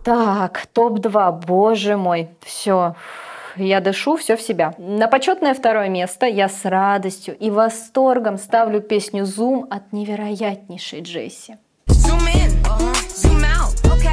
Так, 0.05 0.67
топ-2, 0.73 1.45
боже 1.45 1.97
мой, 1.97 2.29
все. 2.41 2.95
Я 3.55 3.81
дышу 3.81 4.15
все 4.15 4.35
в 4.35 4.41
себя. 4.41 4.73
На 4.77 5.07
почетное 5.07 5.53
второе 5.53 5.89
место 5.89 6.25
я 6.25 6.49
с 6.49 6.65
радостью 6.65 7.37
и 7.37 7.49
восторгом 7.49 8.37
ставлю 8.37 8.81
песню 8.81 9.23
«Zoom» 9.23 9.67
от 9.69 9.93
невероятнейшей 9.93 11.01
Джесси. 11.01 11.57
Zoom 11.87 12.25
in, 12.33 12.51
uh-huh. 12.63 12.93
zoom 13.09 13.43
out, 13.43 13.75
okay. 13.93 14.12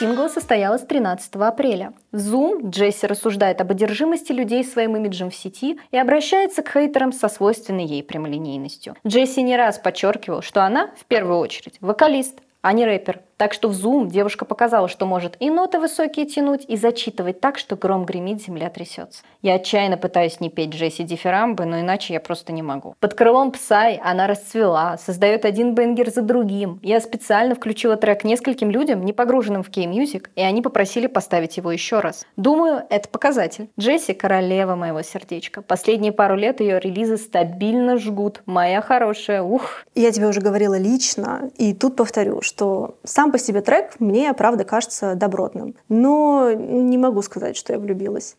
Сингла 0.00 0.28
состоялась 0.28 0.80
13 0.82 1.36
апреля. 1.36 1.92
В 2.10 2.16
Zoom 2.16 2.70
Джесси 2.70 3.06
рассуждает 3.06 3.60
об 3.60 3.70
одержимости 3.70 4.32
людей 4.32 4.64
своим 4.64 4.96
имиджем 4.96 5.30
в 5.30 5.34
сети 5.34 5.78
и 5.90 5.98
обращается 5.98 6.62
к 6.62 6.70
хейтерам 6.72 7.12
со 7.12 7.28
свойственной 7.28 7.84
ей 7.84 8.02
прямолинейностью. 8.02 8.96
Джесси 9.06 9.42
не 9.42 9.56
раз 9.56 9.78
подчеркивал, 9.78 10.40
что 10.40 10.64
она, 10.64 10.90
в 10.96 11.04
первую 11.04 11.38
очередь, 11.38 11.76
вокалист, 11.82 12.40
а 12.62 12.72
не 12.72 12.86
рэпер. 12.86 13.20
Так 13.40 13.54
что 13.54 13.70
в 13.70 13.72
Zoom 13.72 14.08
девушка 14.08 14.44
показала, 14.44 14.86
что 14.86 15.06
может 15.06 15.38
и 15.40 15.48
ноты 15.48 15.78
высокие 15.78 16.26
тянуть, 16.26 16.66
и 16.68 16.76
зачитывать 16.76 17.40
так, 17.40 17.56
что 17.56 17.74
гром 17.74 18.04
гремит, 18.04 18.42
земля 18.42 18.68
трясется. 18.68 19.22
Я 19.40 19.54
отчаянно 19.54 19.96
пытаюсь 19.96 20.40
не 20.40 20.50
петь 20.50 20.74
Джесси 20.74 21.04
дифирамбы, 21.04 21.64
но 21.64 21.80
иначе 21.80 22.12
я 22.12 22.20
просто 22.20 22.52
не 22.52 22.60
могу. 22.60 22.96
Под 23.00 23.14
крылом 23.14 23.50
Псай 23.50 23.98
она 24.04 24.26
расцвела, 24.26 24.98
создает 24.98 25.46
один 25.46 25.74
бенгер 25.74 26.10
за 26.10 26.20
другим. 26.20 26.80
Я 26.82 27.00
специально 27.00 27.54
включила 27.54 27.96
трек 27.96 28.24
нескольким 28.24 28.70
людям, 28.70 29.06
не 29.06 29.14
погруженным 29.14 29.62
в 29.62 29.70
кей-мьюзик, 29.70 30.28
и 30.36 30.42
они 30.42 30.60
попросили 30.60 31.06
поставить 31.06 31.56
его 31.56 31.72
еще 31.72 32.00
раз. 32.00 32.26
Думаю, 32.36 32.82
это 32.90 33.08
показатель. 33.08 33.70
Джесси– 33.80 34.12
королева 34.14 34.74
моего 34.74 35.00
сердечка. 35.00 35.62
Последние 35.62 36.12
пару 36.12 36.36
лет 36.36 36.60
ее 36.60 36.78
релизы 36.78 37.16
стабильно 37.16 37.96
жгут. 37.96 38.42
Моя 38.44 38.82
хорошая, 38.82 39.42
ух. 39.42 39.86
Я 39.94 40.12
тебе 40.12 40.26
уже 40.26 40.42
говорила 40.42 40.76
лично, 40.78 41.50
и 41.56 41.72
тут 41.72 41.96
повторю, 41.96 42.42
что 42.42 42.96
сам 43.02 43.29
Сам 43.30 43.32
по 43.32 43.38
себе 43.38 43.60
трек 43.60 44.00
мне, 44.00 44.34
правда, 44.34 44.64
кажется 44.64 45.14
добротным. 45.14 45.76
Но 45.88 46.50
не 46.52 46.98
могу 46.98 47.22
сказать, 47.22 47.56
что 47.56 47.72
я 47.72 47.78
влюбилась. 47.78 48.36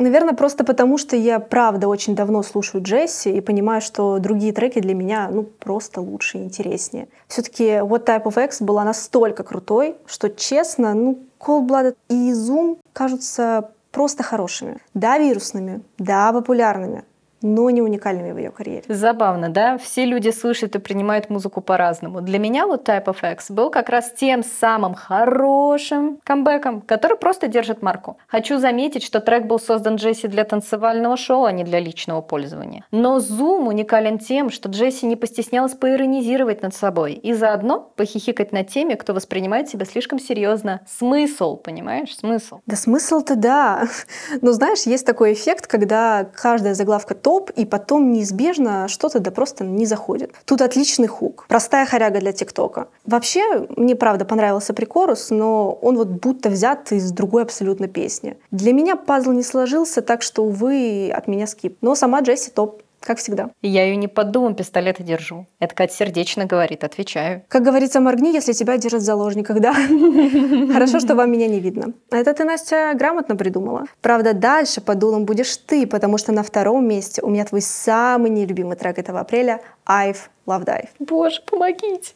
Наверное, 0.00 0.34
просто 0.34 0.64
потому, 0.64 0.98
что 0.98 1.14
я, 1.14 1.38
правда, 1.38 1.86
очень 1.86 2.16
давно 2.16 2.42
слушаю 2.42 2.82
Джесси 2.82 3.30
и 3.30 3.40
понимаю, 3.40 3.80
что 3.80 4.18
другие 4.18 4.52
треки 4.52 4.80
для 4.80 4.94
меня, 4.94 5.28
ну, 5.30 5.44
просто 5.44 6.00
лучше 6.00 6.38
и 6.38 6.42
интереснее. 6.42 7.06
Все-таки 7.28 7.64
What 7.64 8.06
Type 8.06 8.24
of 8.24 8.44
X 8.44 8.60
была 8.60 8.82
настолько 8.82 9.44
крутой, 9.44 9.94
что, 10.06 10.28
честно, 10.28 10.94
ну, 10.94 11.20
Cold 11.38 11.68
Blooded 11.68 11.96
и 12.08 12.32
Zoom 12.32 12.78
кажутся 12.92 13.70
просто 13.92 14.24
хорошими. 14.24 14.78
Да, 14.94 15.18
вирусными, 15.18 15.82
да, 15.98 16.32
популярными, 16.32 17.04
но 17.44 17.68
не 17.68 17.82
уникальными 17.82 18.32
в 18.32 18.38
ее 18.38 18.50
карьере. 18.50 18.84
Забавно, 18.88 19.50
да? 19.50 19.76
Все 19.76 20.06
люди 20.06 20.30
слышат 20.30 20.74
и 20.76 20.78
принимают 20.78 21.28
музыку 21.28 21.60
по-разному. 21.60 22.22
Для 22.22 22.38
меня 22.38 22.66
вот 22.66 22.88
Type 22.88 23.04
of 23.04 23.32
X 23.32 23.50
был 23.50 23.70
как 23.70 23.90
раз 23.90 24.12
тем 24.16 24.42
самым 24.42 24.94
хорошим 24.94 26.18
камбэком, 26.24 26.80
который 26.80 27.18
просто 27.18 27.46
держит 27.46 27.82
марку. 27.82 28.16
Хочу 28.28 28.58
заметить, 28.58 29.04
что 29.04 29.20
трек 29.20 29.44
был 29.44 29.58
создан 29.58 29.96
Джесси 29.96 30.26
для 30.26 30.44
танцевального 30.44 31.18
шоу, 31.18 31.44
а 31.44 31.52
не 31.52 31.64
для 31.64 31.80
личного 31.80 32.22
пользования. 32.22 32.86
Но 32.90 33.18
Zoom 33.18 33.68
уникален 33.68 34.18
тем, 34.18 34.48
что 34.48 34.70
Джесси 34.70 35.04
не 35.04 35.16
постеснялась 35.16 35.74
поиронизировать 35.74 36.62
над 36.62 36.74
собой 36.74 37.12
и 37.12 37.34
заодно 37.34 37.92
похихикать 37.96 38.52
над 38.52 38.68
теми, 38.68 38.94
кто 38.94 39.12
воспринимает 39.12 39.68
себя 39.68 39.84
слишком 39.84 40.18
серьезно. 40.18 40.80
Смысл, 40.88 41.58
понимаешь? 41.58 42.16
Смысл. 42.16 42.60
Да 42.64 42.76
смысл-то 42.76 43.36
да. 43.36 43.86
Но 44.40 44.52
знаешь, 44.52 44.86
есть 44.86 45.04
такой 45.04 45.34
эффект, 45.34 45.66
когда 45.66 46.24
каждая 46.24 46.72
заглавка 46.72 47.14
топ, 47.34 47.50
и 47.50 47.64
потом 47.64 48.12
неизбежно 48.12 48.86
что-то 48.86 49.18
да 49.18 49.32
просто 49.32 49.64
не 49.64 49.86
заходит. 49.86 50.32
Тут 50.44 50.60
отличный 50.60 51.08
хук. 51.08 51.46
Простая 51.48 51.84
хоряга 51.84 52.20
для 52.20 52.32
ТикТока. 52.32 52.86
Вообще, 53.04 53.66
мне 53.76 53.96
правда 53.96 54.24
понравился 54.24 54.72
прикорус, 54.72 55.30
но 55.30 55.72
он 55.82 55.96
вот 55.96 56.08
будто 56.08 56.48
взят 56.48 56.92
из 56.92 57.10
другой 57.10 57.42
абсолютно 57.42 57.88
песни. 57.88 58.36
Для 58.52 58.72
меня 58.72 58.94
пазл 58.94 59.32
не 59.32 59.42
сложился, 59.42 60.00
так 60.00 60.22
что, 60.22 60.44
увы, 60.44 61.10
от 61.12 61.26
меня 61.26 61.48
скип. 61.48 61.76
Но 61.80 61.96
сама 61.96 62.20
Джесси 62.20 62.52
топ 62.52 62.83
как 63.04 63.18
всегда. 63.18 63.50
Я 63.62 63.84
ее 63.84 63.96
не 63.96 64.08
под 64.08 64.30
дулом 64.30 64.54
пистолета 64.54 65.02
держу. 65.02 65.46
Это 65.58 65.74
Катя 65.74 65.94
сердечно 65.94 66.46
говорит, 66.46 66.84
отвечаю. 66.84 67.42
Как 67.48 67.62
говорится, 67.62 68.00
моргни, 68.00 68.32
если 68.32 68.52
тебя 68.52 68.76
держат 68.76 69.02
в 69.02 69.04
заложниках, 69.04 69.60
да? 69.60 69.74
Хорошо, 70.72 71.00
что 71.00 71.14
вам 71.14 71.30
меня 71.30 71.46
не 71.46 71.60
видно. 71.60 71.92
Это 72.10 72.32
ты, 72.32 72.44
Настя, 72.44 72.92
грамотно 72.94 73.36
придумала. 73.36 73.84
Правда, 74.00 74.32
дальше 74.32 74.80
под 74.80 74.98
дулом 74.98 75.24
будешь 75.24 75.56
ты, 75.56 75.86
потому 75.86 76.18
что 76.18 76.32
на 76.32 76.42
втором 76.42 76.86
месте 76.88 77.22
у 77.22 77.30
меня 77.30 77.44
твой 77.44 77.60
самый 77.60 78.30
нелюбимый 78.30 78.76
трек 78.76 78.98
этого 78.98 79.20
апреля 79.20 79.60
«I've 79.86 80.18
Love 80.46 80.64
Dive». 80.64 80.88
Боже, 80.98 81.42
помогите. 81.46 82.12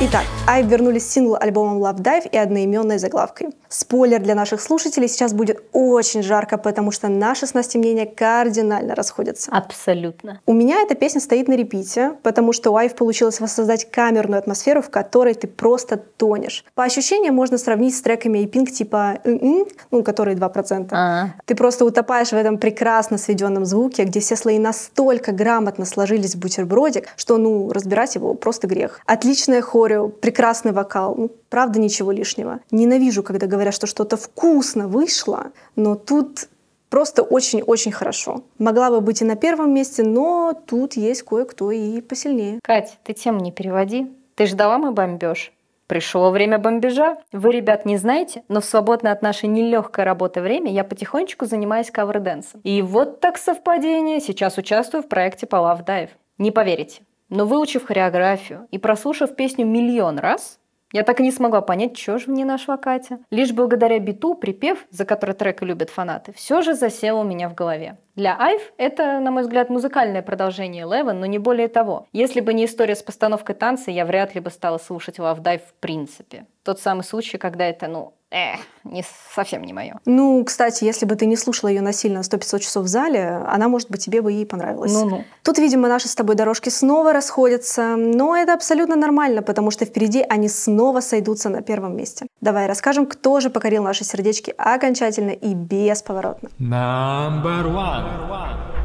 Итак, 0.00 0.26
Айв 0.50 0.66
вернулись 0.66 1.06
с 1.06 1.10
сингл 1.10 1.36
альбомом 1.38 1.84
Love 1.84 1.98
Dive 1.98 2.26
и 2.30 2.38
одноименной 2.38 2.98
заглавкой. 2.98 3.48
Спойлер 3.68 4.18
для 4.22 4.34
наших 4.34 4.62
слушателей, 4.62 5.06
сейчас 5.06 5.34
будет 5.34 5.62
очень 5.74 6.22
жарко, 6.22 6.56
потому 6.56 6.90
что 6.90 7.08
наши 7.08 7.46
с 7.46 7.52
Настей 7.52 7.78
мнения 7.78 8.06
кардинально 8.06 8.94
расходятся. 8.94 9.50
Абсолютно. 9.52 10.40
У 10.46 10.54
меня 10.54 10.80
эта 10.80 10.94
песня 10.94 11.20
стоит 11.20 11.48
на 11.48 11.52
репите, 11.52 12.12
потому 12.22 12.54
что 12.54 12.70
у 12.70 12.76
Айв 12.76 12.94
получилось 12.94 13.40
воссоздать 13.40 13.90
камерную 13.90 14.38
атмосферу, 14.38 14.80
в 14.80 14.88
которой 14.88 15.34
ты 15.34 15.48
просто 15.48 15.98
тонешь. 15.98 16.64
По 16.74 16.84
ощущениям 16.84 17.34
можно 17.34 17.58
сравнить 17.58 17.94
с 17.94 18.00
треками 18.00 18.38
и 18.38 18.46
пинг 18.46 18.70
типа 18.70 19.18
«м-м», 19.24 19.66
ну, 19.90 20.02
которые 20.02 20.34
2%. 20.34 20.88
А. 20.92 21.26
Ты 21.44 21.56
просто 21.56 21.84
утопаешь 21.84 22.28
в 22.28 22.32
этом 22.32 22.56
прекрасно 22.56 23.18
сведенном 23.18 23.66
звуке, 23.66 24.04
где 24.04 24.20
все 24.20 24.34
слои 24.34 24.58
настолько 24.58 25.32
грамотно 25.32 25.84
сложились 25.84 26.36
в 26.36 26.38
бутербродик, 26.38 27.08
что, 27.16 27.36
ну, 27.36 27.70
разбирать 27.70 28.14
его 28.14 28.32
просто 28.32 28.66
грех. 28.66 29.00
Отличное 29.04 29.60
хорео, 29.60 30.08
прекрасный 30.38 30.70
вокал, 30.70 31.16
ну, 31.16 31.32
правда 31.50 31.80
ничего 31.80 32.12
лишнего. 32.12 32.60
Ненавижу, 32.70 33.24
когда 33.24 33.48
говорят, 33.48 33.74
что 33.74 33.88
что-то 33.88 34.16
вкусно 34.16 34.86
вышло, 34.86 35.50
но 35.74 35.96
тут 35.96 36.48
просто 36.90 37.24
очень-очень 37.24 37.90
хорошо. 37.90 38.44
Могла 38.56 38.90
бы 38.90 39.00
быть 39.00 39.20
и 39.20 39.24
на 39.24 39.34
первом 39.34 39.74
месте, 39.74 40.04
но 40.04 40.52
тут 40.64 40.92
есть 40.92 41.24
кое-кто 41.24 41.72
и 41.72 42.00
посильнее. 42.00 42.60
Кать, 42.62 42.98
ты 43.02 43.14
тему 43.14 43.40
не 43.40 43.50
переводи. 43.50 44.06
Ты 44.36 44.46
ждала 44.46 44.78
мой 44.78 44.92
бомбеж? 44.92 45.52
Пришло 45.88 46.30
время 46.30 46.60
бомбежа. 46.60 47.16
Вы, 47.32 47.50
ребят, 47.50 47.84
не 47.84 47.96
знаете, 47.96 48.44
но 48.46 48.60
в 48.60 48.64
свободное 48.64 49.10
от 49.10 49.22
нашей 49.22 49.48
нелегкой 49.48 50.04
работы 50.04 50.40
время 50.40 50.70
я 50.70 50.84
потихонечку 50.84 51.46
занимаюсь 51.46 51.90
кавер-дэнсом. 51.90 52.60
И 52.62 52.80
вот 52.80 53.18
так 53.18 53.38
совпадение, 53.38 54.20
сейчас 54.20 54.56
участвую 54.56 55.02
в 55.02 55.08
проекте 55.08 55.46
Love 55.46 55.84
Dive. 55.84 56.10
Не 56.38 56.52
поверите, 56.52 57.02
но 57.28 57.46
выучив 57.46 57.86
хореографию 57.86 58.66
и 58.70 58.78
прослушав 58.78 59.36
песню 59.36 59.66
миллион 59.66 60.18
раз, 60.18 60.58
я 60.92 61.02
так 61.02 61.20
и 61.20 61.22
не 61.22 61.30
смогла 61.30 61.60
понять, 61.60 61.98
что 61.98 62.18
же 62.18 62.26
в 62.26 62.30
ней 62.30 62.44
нашла 62.44 62.78
Катя. 62.78 63.18
Лишь 63.30 63.52
благодаря 63.52 63.98
биту 63.98 64.34
припев, 64.34 64.86
за 64.90 65.04
который 65.04 65.34
трек 65.34 65.60
любят 65.60 65.90
фанаты, 65.90 66.32
все 66.32 66.62
же 66.62 66.74
засел 66.74 67.20
у 67.20 67.24
меня 67.24 67.50
в 67.50 67.54
голове. 67.54 67.98
Для 68.14 68.34
Айв 68.38 68.72
это, 68.78 69.20
на 69.20 69.30
мой 69.30 69.42
взгляд, 69.42 69.68
музыкальное 69.68 70.22
продолжение 70.22 70.84
Eleven, 70.84 71.12
но 71.12 71.26
не 71.26 71.38
более 71.38 71.68
того. 71.68 72.06
Если 72.12 72.40
бы 72.40 72.54
не 72.54 72.64
история 72.64 72.96
с 72.96 73.02
постановкой 73.02 73.54
танца, 73.54 73.90
я 73.90 74.06
вряд 74.06 74.34
ли 74.34 74.40
бы 74.40 74.50
стала 74.50 74.78
слушать 74.78 75.18
Love 75.18 75.42
Dive 75.42 75.60
в 75.60 75.74
принципе. 75.74 76.46
Тот 76.62 76.80
самый 76.80 77.02
случай, 77.02 77.36
когда 77.36 77.66
это, 77.66 77.86
ну, 77.86 78.14
э, 78.30 78.54
не 78.84 79.04
совсем 79.34 79.62
не 79.62 79.72
мое. 79.72 79.98
Ну, 80.04 80.44
кстати, 80.44 80.84
если 80.84 81.06
бы 81.06 81.16
ты 81.16 81.26
не 81.26 81.36
слушала 81.36 81.70
ее 81.70 81.80
насильно 81.80 82.18
100-500 82.18 82.58
часов 82.60 82.84
в 82.84 82.88
зале, 82.88 83.42
она, 83.46 83.68
может 83.68 83.90
быть, 83.90 84.04
тебе 84.04 84.22
бы 84.22 84.32
и 84.32 84.44
понравилась. 84.44 84.92
Ну-ну. 84.92 85.24
Тут, 85.42 85.58
видимо, 85.58 85.88
наши 85.88 86.08
с 86.08 86.14
тобой 86.14 86.36
дорожки 86.36 86.68
снова 86.68 87.12
расходятся, 87.12 87.96
но 87.96 88.36
это 88.36 88.54
абсолютно 88.54 88.96
нормально, 88.96 89.42
потому 89.42 89.70
что 89.70 89.84
впереди 89.84 90.24
они 90.28 90.48
снова 90.48 91.00
сойдутся 91.00 91.48
на 91.48 91.62
первом 91.62 91.96
месте. 91.96 92.26
Давай 92.40 92.66
расскажем, 92.66 93.06
кто 93.06 93.40
же 93.40 93.50
покорил 93.50 93.82
наши 93.82 94.04
сердечки 94.04 94.54
окончательно 94.56 95.30
и 95.30 95.54
бесповоротно. 95.54 96.50
Number 96.58 97.64
one. 97.66 98.77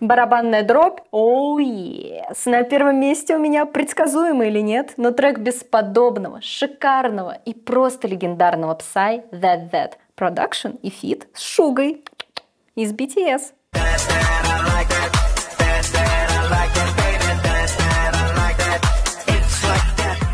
Барабанная 0.00 0.62
дробь? 0.62 1.00
Oh, 1.10 1.58
yes. 1.58 2.38
На 2.46 2.62
первом 2.62 3.00
месте 3.00 3.34
у 3.34 3.38
меня 3.40 3.66
предсказуемо 3.66 4.46
или 4.46 4.60
нет, 4.60 4.94
но 4.96 5.10
трек 5.10 5.38
бесподобного, 5.38 6.40
шикарного 6.40 7.36
и 7.44 7.52
просто 7.52 8.06
легендарного 8.06 8.78
Psy 8.78 9.24
That 9.32 9.70
That. 9.72 9.92
Production 10.16 10.78
и 10.82 10.90
фит 10.90 11.26
с 11.34 11.42
Шугой 11.42 12.04
из 12.76 12.92
BTS. 12.92 13.54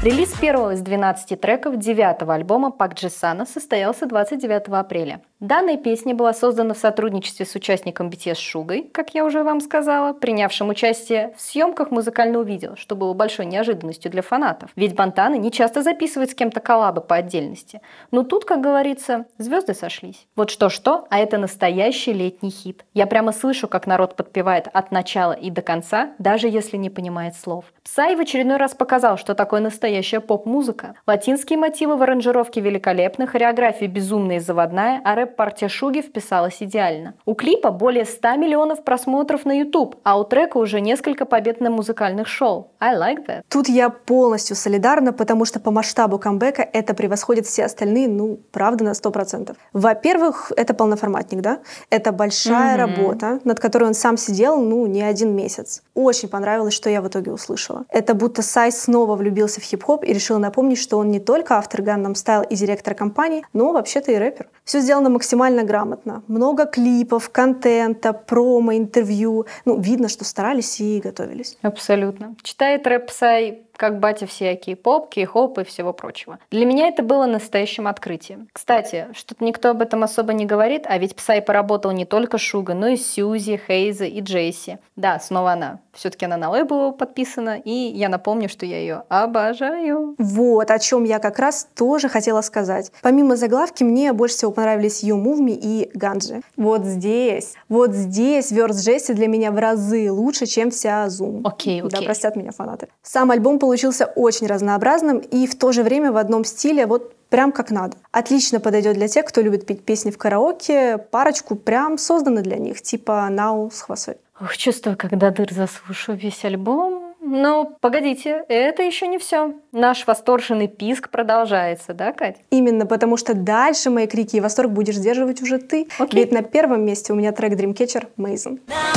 Релиз 0.02 0.34
первого 0.38 0.72
из 0.72 0.82
12 0.82 1.40
треков 1.40 1.78
девятого 1.78 2.34
альбома 2.34 2.70
Пак 2.70 2.92
Джэсана 2.92 3.46
состоялся 3.46 4.04
29 4.04 4.68
апреля. 4.68 5.22
Данная 5.44 5.76
песня 5.76 6.14
была 6.14 6.32
создана 6.32 6.72
в 6.72 6.78
сотрудничестве 6.78 7.44
с 7.44 7.54
участником 7.54 8.08
BTS 8.08 8.36
Шугой, 8.36 8.88
как 8.90 9.14
я 9.14 9.26
уже 9.26 9.42
вам 9.42 9.60
сказала, 9.60 10.14
принявшим 10.14 10.70
участие 10.70 11.34
в 11.36 11.40
съемках 11.42 11.90
музыкального 11.90 12.42
видео, 12.42 12.76
что 12.76 12.96
было 12.96 13.12
большой 13.12 13.44
неожиданностью 13.44 14.10
для 14.10 14.22
фанатов. 14.22 14.70
Ведь 14.74 14.94
Бантаны 14.94 15.36
не 15.36 15.52
часто 15.52 15.82
записывают 15.82 16.30
с 16.30 16.34
кем-то 16.34 16.60
коллабы 16.60 17.02
по 17.02 17.16
отдельности. 17.16 17.82
Но 18.10 18.22
тут, 18.22 18.46
как 18.46 18.62
говорится, 18.62 19.26
звезды 19.36 19.74
сошлись. 19.74 20.26
Вот 20.34 20.48
что-что, 20.48 21.06
а 21.10 21.18
это 21.18 21.36
настоящий 21.36 22.14
летний 22.14 22.48
хит. 22.48 22.86
Я 22.94 23.06
прямо 23.06 23.30
слышу, 23.32 23.68
как 23.68 23.86
народ 23.86 24.16
подпевает 24.16 24.68
от 24.72 24.92
начала 24.92 25.34
и 25.34 25.50
до 25.50 25.60
конца, 25.60 26.14
даже 26.18 26.48
если 26.48 26.78
не 26.78 26.88
понимает 26.88 27.36
слов. 27.36 27.66
Псай 27.82 28.16
в 28.16 28.20
очередной 28.20 28.56
раз 28.56 28.72
показал, 28.72 29.18
что 29.18 29.34
такое 29.34 29.60
настоящая 29.60 30.20
поп-музыка. 30.20 30.94
Латинские 31.06 31.58
мотивы 31.58 31.98
в 31.98 32.02
аранжировке 32.02 32.62
великолепны, 32.62 33.26
хореография 33.26 33.88
безумная 33.88 34.36
и 34.36 34.40
заводная, 34.40 35.02
а 35.04 35.14
рэп-партия 35.34 35.68
Шуги 35.68 36.00
вписалась 36.00 36.56
идеально. 36.60 37.14
У 37.26 37.34
клипа 37.34 37.70
более 37.70 38.04
100 38.04 38.36
миллионов 38.36 38.84
просмотров 38.84 39.44
на 39.44 39.52
YouTube, 39.58 39.96
а 40.04 40.18
у 40.18 40.24
трека 40.24 40.58
уже 40.58 40.80
несколько 40.80 41.24
побед 41.24 41.60
на 41.60 41.70
музыкальных 41.70 42.28
шоу. 42.28 42.70
I 42.80 42.96
like 42.96 43.26
that. 43.26 43.42
Тут 43.48 43.68
я 43.68 43.90
полностью 43.90 44.56
солидарна, 44.56 45.12
потому 45.12 45.44
что 45.44 45.60
по 45.60 45.70
масштабу 45.70 46.18
камбэка 46.18 46.62
это 46.62 46.94
превосходит 46.94 47.46
все 47.46 47.64
остальные, 47.64 48.08
ну, 48.08 48.38
правда, 48.52 48.84
на 48.84 48.92
100%. 48.92 49.56
Во-первых, 49.72 50.52
это 50.56 50.74
полноформатник, 50.74 51.40
да? 51.40 51.58
Это 51.90 52.12
большая 52.12 52.76
работа, 52.76 53.40
над 53.44 53.60
которой 53.60 53.84
он 53.84 53.94
сам 53.94 54.16
сидел, 54.16 54.60
ну, 54.60 54.86
не 54.86 55.02
один 55.02 55.34
месяц. 55.34 55.82
Очень 55.94 56.28
понравилось, 56.28 56.74
что 56.74 56.90
я 56.90 57.00
в 57.00 57.08
итоге 57.08 57.32
услышала. 57.32 57.84
Это 57.88 58.14
будто 58.14 58.42
Сай 58.42 58.70
снова 58.70 59.16
влюбился 59.16 59.60
в 59.60 59.64
хип-хоп 59.64 60.04
и 60.04 60.12
решил 60.12 60.38
напомнить, 60.38 60.78
что 60.78 60.98
он 60.98 61.10
не 61.10 61.20
только 61.20 61.56
автор 61.56 61.80
Gangnam 61.80 62.12
Style 62.12 62.46
и 62.48 62.56
директор 62.56 62.94
компании, 62.94 63.44
но 63.52 63.72
вообще-то 63.72 64.12
и 64.12 64.16
рэпер. 64.16 64.48
Все 64.64 64.80
сделано 64.80 65.10
максимально 65.10 65.62
грамотно. 65.62 66.22
Много 66.26 66.64
клипов, 66.64 67.28
контента, 67.28 68.12
промо, 68.12 68.76
интервью. 68.76 69.46
Ну, 69.64 69.78
видно, 69.78 70.08
что 70.08 70.24
старались 70.24 70.80
и 70.80 71.00
готовились. 71.00 71.58
Абсолютно. 71.62 72.34
Читает 72.42 72.86
рэп 72.86 73.06
Псай 73.08 73.62
как 73.76 73.98
батя 73.98 74.26
всея 74.26 74.76
k-pop, 74.76 75.08
k-hop 75.10 75.58
и 75.58 75.64
всего 75.64 75.92
прочего. 75.92 76.38
Для 76.50 76.64
меня 76.66 76.88
это 76.88 77.02
было 77.02 77.26
настоящим 77.26 77.86
открытием. 77.86 78.48
Кстати, 78.52 79.08
что-то 79.14 79.44
никто 79.44 79.70
об 79.70 79.82
этом 79.82 80.02
особо 80.02 80.32
не 80.32 80.46
говорит, 80.46 80.84
а 80.86 80.98
ведь 80.98 81.16
Псай 81.16 81.42
поработал 81.42 81.92
не 81.92 82.04
только 82.04 82.38
Шуга, 82.38 82.74
но 82.74 82.88
и 82.88 82.96
Сьюзи, 82.96 83.60
Хейза 83.66 84.04
и 84.04 84.20
Джесси. 84.20 84.78
Да, 84.96 85.18
снова 85.20 85.52
она. 85.52 85.80
Все-таки 85.92 86.24
она 86.24 86.36
на 86.36 86.50
лейбл 86.50 86.92
подписана, 86.92 87.56
и 87.62 87.70
я 87.70 88.08
напомню, 88.08 88.48
что 88.48 88.66
я 88.66 88.78
ее 88.78 89.02
обожаю. 89.08 90.14
Вот, 90.18 90.70
о 90.70 90.78
чем 90.78 91.04
я 91.04 91.18
как 91.18 91.38
раз 91.38 91.68
тоже 91.74 92.08
хотела 92.08 92.40
сказать. 92.40 92.90
Помимо 93.02 93.36
заглавки, 93.36 93.84
мне 93.84 94.12
больше 94.12 94.36
всего 94.36 94.50
понравились 94.50 95.04
Move 95.04 95.38
Me 95.40 95.58
и 95.60 95.90
Ganji. 95.94 96.40
Вот 96.56 96.84
здесь, 96.84 97.54
вот 97.68 97.92
здесь 97.92 98.50
верс 98.50 98.84
Джесси 98.84 99.12
для 99.12 99.28
меня 99.28 99.52
в 99.52 99.58
разы 99.58 100.10
лучше, 100.10 100.46
чем 100.46 100.70
вся 100.70 101.06
Zoom. 101.06 101.42
Окей, 101.44 101.80
Да, 101.82 101.88
окей. 101.98 102.06
простят 102.06 102.36
меня 102.36 102.50
фанаты. 102.52 102.88
Сам 103.02 103.30
альбом 103.30 103.58
получился 103.64 104.04
очень 104.04 104.46
разнообразным 104.46 105.18
и 105.18 105.46
в 105.46 105.58
то 105.58 105.72
же 105.72 105.82
время 105.82 106.12
в 106.12 106.18
одном 106.18 106.44
стиле, 106.44 106.86
вот 106.86 107.14
прям 107.30 107.50
как 107.50 107.70
надо. 107.70 107.96
Отлично 108.12 108.60
подойдет 108.60 108.94
для 108.94 109.08
тех, 109.08 109.24
кто 109.24 109.40
любит 109.40 109.64
петь 109.64 109.82
песни 109.82 110.10
в 110.10 110.18
караоке. 110.18 110.98
Парочку 110.98 111.56
прям 111.56 111.96
созданы 111.96 112.42
для 112.42 112.58
них, 112.58 112.82
типа 112.82 113.26
Нау 113.30 113.70
с 113.70 113.80
хвосой. 113.80 114.16
Ух, 114.38 114.54
чувствую, 114.56 114.98
когда 114.98 115.30
дыр 115.30 115.50
заслушаю 115.50 116.18
весь 116.18 116.44
альбом. 116.44 117.14
Но 117.20 117.64
погодите, 117.80 118.44
это 118.48 118.82
еще 118.82 119.06
не 119.06 119.18
все. 119.18 119.54
Наш 119.72 120.06
восторженный 120.06 120.68
писк 120.68 121.08
продолжается, 121.08 121.94
да, 121.94 122.12
Кать? 122.12 122.36
Именно 122.50 122.84
потому, 122.84 123.16
что 123.16 123.32
дальше 123.32 123.88
мои 123.88 124.06
крики 124.06 124.36
и 124.36 124.40
восторг 124.40 124.70
будешь 124.70 124.96
сдерживать 124.96 125.40
уже 125.40 125.56
ты. 125.56 125.88
Окей. 125.98 126.20
Ведь 126.20 126.32
на 126.32 126.42
первом 126.42 126.84
месте 126.84 127.14
у 127.14 127.16
меня 127.16 127.32
трек 127.32 127.54
Dreamcatcher 127.58 128.08
Mason. 128.18 128.60
Now, 128.68 128.94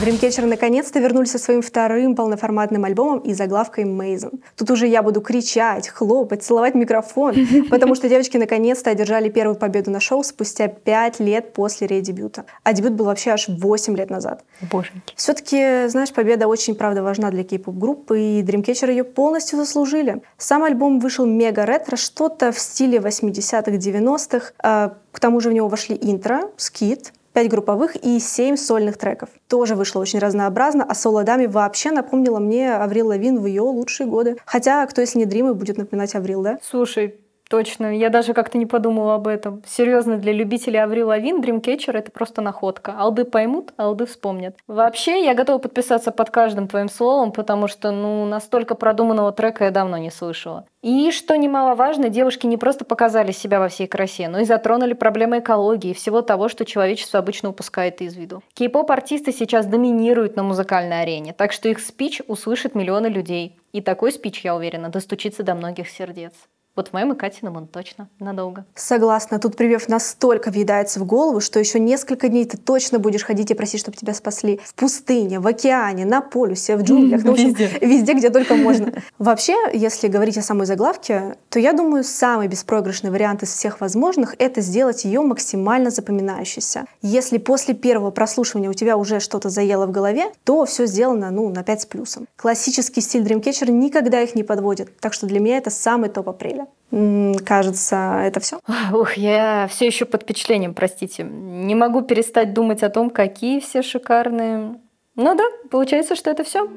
Dreamcatcher 0.00 0.46
наконец-то 0.46 0.98
вернулись 0.98 1.30
со 1.30 1.38
своим 1.38 1.60
вторым 1.60 2.14
полноформатным 2.16 2.86
альбомом 2.86 3.18
и 3.18 3.34
заглавкой 3.34 3.84
Mason. 3.84 4.40
Тут 4.56 4.70
уже 4.70 4.86
я 4.86 5.02
буду 5.02 5.20
кричать, 5.20 5.88
хлопать, 5.88 6.42
целовать 6.42 6.74
микрофон, 6.74 7.34
потому 7.70 7.94
что 7.94 8.08
девочки 8.08 8.38
наконец-то 8.38 8.88
одержали 8.88 9.28
первую 9.28 9.56
победу 9.56 9.90
на 9.90 10.00
шоу 10.00 10.24
спустя 10.24 10.68
пять 10.68 11.20
лет 11.20 11.52
после 11.52 11.86
редебюта. 11.86 12.46
А 12.62 12.72
дебют 12.72 12.94
был 12.94 13.04
вообще 13.04 13.32
аж 13.32 13.48
8 13.48 13.94
лет 13.94 14.08
назад. 14.08 14.42
Боженьки. 14.72 15.12
Все-таки, 15.16 15.88
знаешь, 15.88 16.12
победа 16.14 16.46
очень, 16.46 16.74
правда, 16.74 17.02
важна 17.02 17.30
для 17.30 17.44
кей-поп-группы, 17.44 18.18
и 18.18 18.42
Dreamcatcher 18.42 18.90
ее 18.90 19.04
полностью 19.04 19.58
заслужили. 19.58 20.22
Сам 20.38 20.64
альбом 20.64 20.98
вышел 20.98 21.26
мега 21.26 21.66
ретро, 21.66 21.96
что-то 21.96 22.52
в 22.52 22.58
стиле 22.58 22.98
80-х, 22.98 23.70
90-х. 23.70 24.52
А, 24.62 24.94
к 25.12 25.20
тому 25.20 25.40
же 25.40 25.50
в 25.50 25.52
него 25.52 25.68
вошли 25.68 25.98
интро, 26.00 26.50
скит, 26.56 27.12
пять 27.32 27.48
групповых 27.48 27.96
и 27.96 28.18
семь 28.18 28.56
сольных 28.56 28.98
треков. 28.98 29.28
Тоже 29.48 29.74
вышло 29.74 30.00
очень 30.00 30.18
разнообразно, 30.18 30.84
а 30.88 30.94
соло 30.94 31.24
Дами 31.24 31.46
вообще 31.46 31.90
напомнила 31.90 32.38
мне 32.38 32.74
Аврил 32.74 33.08
Лавин 33.08 33.38
в 33.38 33.46
ее 33.46 33.62
лучшие 33.62 34.06
годы. 34.06 34.36
Хотя, 34.44 34.84
кто 34.86 35.00
если 35.00 35.18
не 35.18 35.26
Дримы, 35.26 35.54
будет 35.54 35.76
напоминать 35.76 36.14
Аврил, 36.14 36.42
да? 36.42 36.58
Слушай, 36.62 37.20
точно, 37.50 37.94
я 37.94 38.08
даже 38.08 38.32
как-то 38.32 38.56
не 38.56 38.64
подумала 38.64 39.16
об 39.16 39.26
этом. 39.26 39.62
Серьезно, 39.66 40.16
для 40.16 40.32
любителей 40.32 40.78
Аврил 40.78 41.08
Лавин 41.08 41.42
Dreamcatcher 41.42 41.92
это 41.92 42.10
просто 42.10 42.40
находка. 42.40 42.94
Алды 42.96 43.24
поймут, 43.24 43.72
алды 43.76 44.06
вспомнят. 44.06 44.56
Вообще, 44.68 45.24
я 45.24 45.34
готова 45.34 45.58
подписаться 45.58 46.12
под 46.12 46.30
каждым 46.30 46.68
твоим 46.68 46.88
словом, 46.88 47.32
потому 47.32 47.66
что, 47.66 47.90
ну, 47.90 48.24
настолько 48.24 48.74
продуманного 48.76 49.32
трека 49.32 49.64
я 49.64 49.70
давно 49.70 49.98
не 49.98 50.10
слышала. 50.10 50.64
И, 50.82 51.10
что 51.10 51.36
немаловажно, 51.36 52.08
девушки 52.08 52.46
не 52.46 52.56
просто 52.56 52.84
показали 52.84 53.32
себя 53.32 53.58
во 53.58 53.68
всей 53.68 53.86
красе, 53.86 54.28
но 54.28 54.38
и 54.38 54.44
затронули 54.44 54.94
проблемы 54.94 55.40
экологии 55.40 55.90
и 55.90 55.94
всего 55.94 56.22
того, 56.22 56.48
что 56.48 56.64
человечество 56.64 57.18
обычно 57.18 57.50
упускает 57.50 58.00
из 58.00 58.16
виду. 58.16 58.42
Кей-поп-артисты 58.54 59.32
сейчас 59.32 59.66
доминируют 59.66 60.36
на 60.36 60.44
музыкальной 60.44 61.02
арене, 61.02 61.34
так 61.34 61.52
что 61.52 61.68
их 61.68 61.80
спич 61.80 62.22
услышат 62.28 62.74
миллионы 62.74 63.08
людей. 63.08 63.58
И 63.72 63.82
такой 63.82 64.12
спич, 64.12 64.44
я 64.44 64.54
уверена, 64.54 64.88
достучится 64.88 65.42
до 65.42 65.54
многих 65.54 65.90
сердец. 65.90 66.32
Вот 66.76 66.88
в 66.88 66.92
моем 66.92 67.12
и 67.12 67.16
Катином 67.16 67.56
он 67.56 67.66
точно 67.66 68.08
надолго. 68.20 68.64
Согласна, 68.76 69.40
тут 69.40 69.56
привет 69.56 69.88
настолько 69.88 70.50
въедается 70.50 71.00
в 71.00 71.04
голову, 71.04 71.40
что 71.40 71.58
еще 71.58 71.80
несколько 71.80 72.28
дней 72.28 72.44
ты 72.44 72.56
точно 72.56 72.98
будешь 72.98 73.24
ходить 73.24 73.50
и 73.50 73.54
просить, 73.54 73.80
чтобы 73.80 73.96
тебя 73.96 74.14
спасли. 74.14 74.60
В 74.64 74.74
пустыне, 74.74 75.40
в 75.40 75.46
океане, 75.46 76.04
на 76.04 76.20
полюсе, 76.20 76.76
в 76.76 76.82
джунглях, 76.82 77.24
ну, 77.24 77.32
общем, 77.32 77.52
Везде. 77.52 77.78
везде, 77.80 78.12
где 78.14 78.30
только 78.30 78.54
можно. 78.54 78.92
Вообще, 79.18 79.56
если 79.72 80.06
говорить 80.08 80.38
о 80.38 80.42
самой 80.42 80.66
заглавке, 80.66 81.36
то 81.48 81.58
я 81.58 81.72
думаю, 81.72 82.04
самый 82.04 82.46
беспроигрышный 82.46 83.10
вариант 83.10 83.42
из 83.42 83.52
всех 83.52 83.80
возможных— 83.80 84.36
это 84.38 84.60
сделать 84.60 85.04
ее 85.04 85.22
максимально 85.22 85.90
запоминающейся. 85.90 86.86
Если 87.02 87.38
после 87.38 87.74
первого 87.74 88.10
прослушивания 88.10 88.70
у 88.70 88.74
тебя 88.74 88.96
уже 88.96 89.18
что-то 89.18 89.48
заело 89.48 89.86
в 89.86 89.90
голове, 89.90 90.32
то 90.44 90.64
все 90.66 90.86
сделано, 90.86 91.30
ну, 91.30 91.48
на 91.48 91.64
5 91.64 91.82
с 91.82 91.86
плюсом. 91.86 92.28
Классический 92.36 93.00
стиль 93.00 93.22
Dreamcatcher 93.22 93.70
никогда 93.70 94.20
их 94.20 94.34
не 94.34 94.44
подводит, 94.44 94.96
так 95.00 95.12
что 95.14 95.26
для 95.26 95.40
меня 95.40 95.56
это 95.56 95.70
самый 95.70 96.10
топ 96.10 96.28
апреля. 96.28 96.59
М, 96.92 97.34
Кажется, 97.44 98.20
это 98.24 98.40
все. 98.40 98.60
Ух, 98.92 99.14
я 99.14 99.66
все 99.70 99.86
еще 99.86 100.04
под 100.04 100.22
впечатлением, 100.22 100.74
простите. 100.74 101.22
Не 101.22 101.74
могу 101.74 102.02
перестать 102.02 102.52
думать 102.52 102.82
о 102.82 102.90
том, 102.90 103.10
какие 103.10 103.60
все 103.60 103.82
шикарные. 103.82 104.80
Ну 105.16 105.34
да, 105.34 105.44
получается, 105.70 106.16
что 106.16 106.30
это 106.30 106.44
все. 106.44 106.68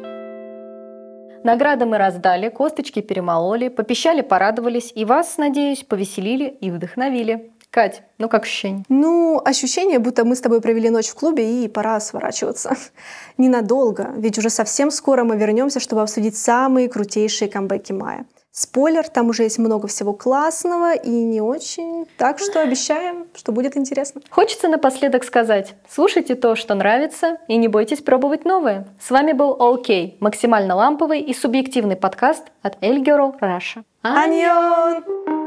Награды 1.43 1.85
мы 1.85 1.97
раздали, 1.97 2.49
косточки 2.49 3.01
перемололи, 3.01 3.67
попищали, 3.67 4.21
порадовались 4.21 4.93
и 4.95 5.03
вас, 5.03 5.37
надеюсь, 5.37 5.83
повеселили 5.83 6.45
и 6.61 6.71
вдохновили. 6.71 7.51
Кать, 7.69 8.03
ну 8.19 8.29
как 8.29 8.43
ощущение? 8.43 8.85
Ну, 8.87 9.41
ощущение, 9.43 9.97
будто 9.99 10.25
мы 10.25 10.35
с 10.35 10.41
тобой 10.41 10.61
провели 10.61 10.89
ночь 10.91 11.07
в 11.09 11.15
клубе 11.15 11.63
и 11.63 11.67
пора 11.67 11.99
сворачиваться. 11.99 12.75
Ненадолго, 13.37 14.11
ведь 14.15 14.37
уже 14.37 14.49
совсем 14.51 14.91
скоро 14.91 15.23
мы 15.23 15.37
вернемся, 15.37 15.79
чтобы 15.79 16.03
обсудить 16.03 16.37
самые 16.37 16.87
крутейшие 16.87 17.49
камбэки 17.49 17.91
мая. 17.91 18.25
Спойлер, 18.55 19.07
там 19.09 19.29
уже 19.29 19.41
есть 19.43 19.57
много 19.57 19.87
всего 19.87 20.13
классного 20.13 20.93
и 20.93 21.09
не 21.09 21.41
очень, 21.41 22.05
так 22.19 22.37
что 22.37 22.61
обещаем, 22.61 23.25
что 23.33 23.51
будет 23.51 23.75
интересно. 23.75 24.21
Хочется 24.29 24.67
напоследок 24.67 25.23
сказать, 25.23 25.73
слушайте 25.89 26.35
то, 26.35 26.55
что 26.55 26.75
нравится, 26.75 27.39
и 27.47 27.57
не 27.57 27.67
бойтесь 27.67 28.01
пробовать 28.01 28.45
новое. 28.45 28.87
С 29.01 29.09
вами 29.09 29.31
был 29.31 29.57
OK, 29.59 30.17
максимально 30.19 30.75
ламповый 30.75 31.21
и 31.21 31.33
субъективный 31.33 31.95
подкаст 31.95 32.43
от 32.61 32.75
El 32.83 33.03
Girl 33.03 33.33
Russia. 33.41 33.83
Аньон! 34.03 35.42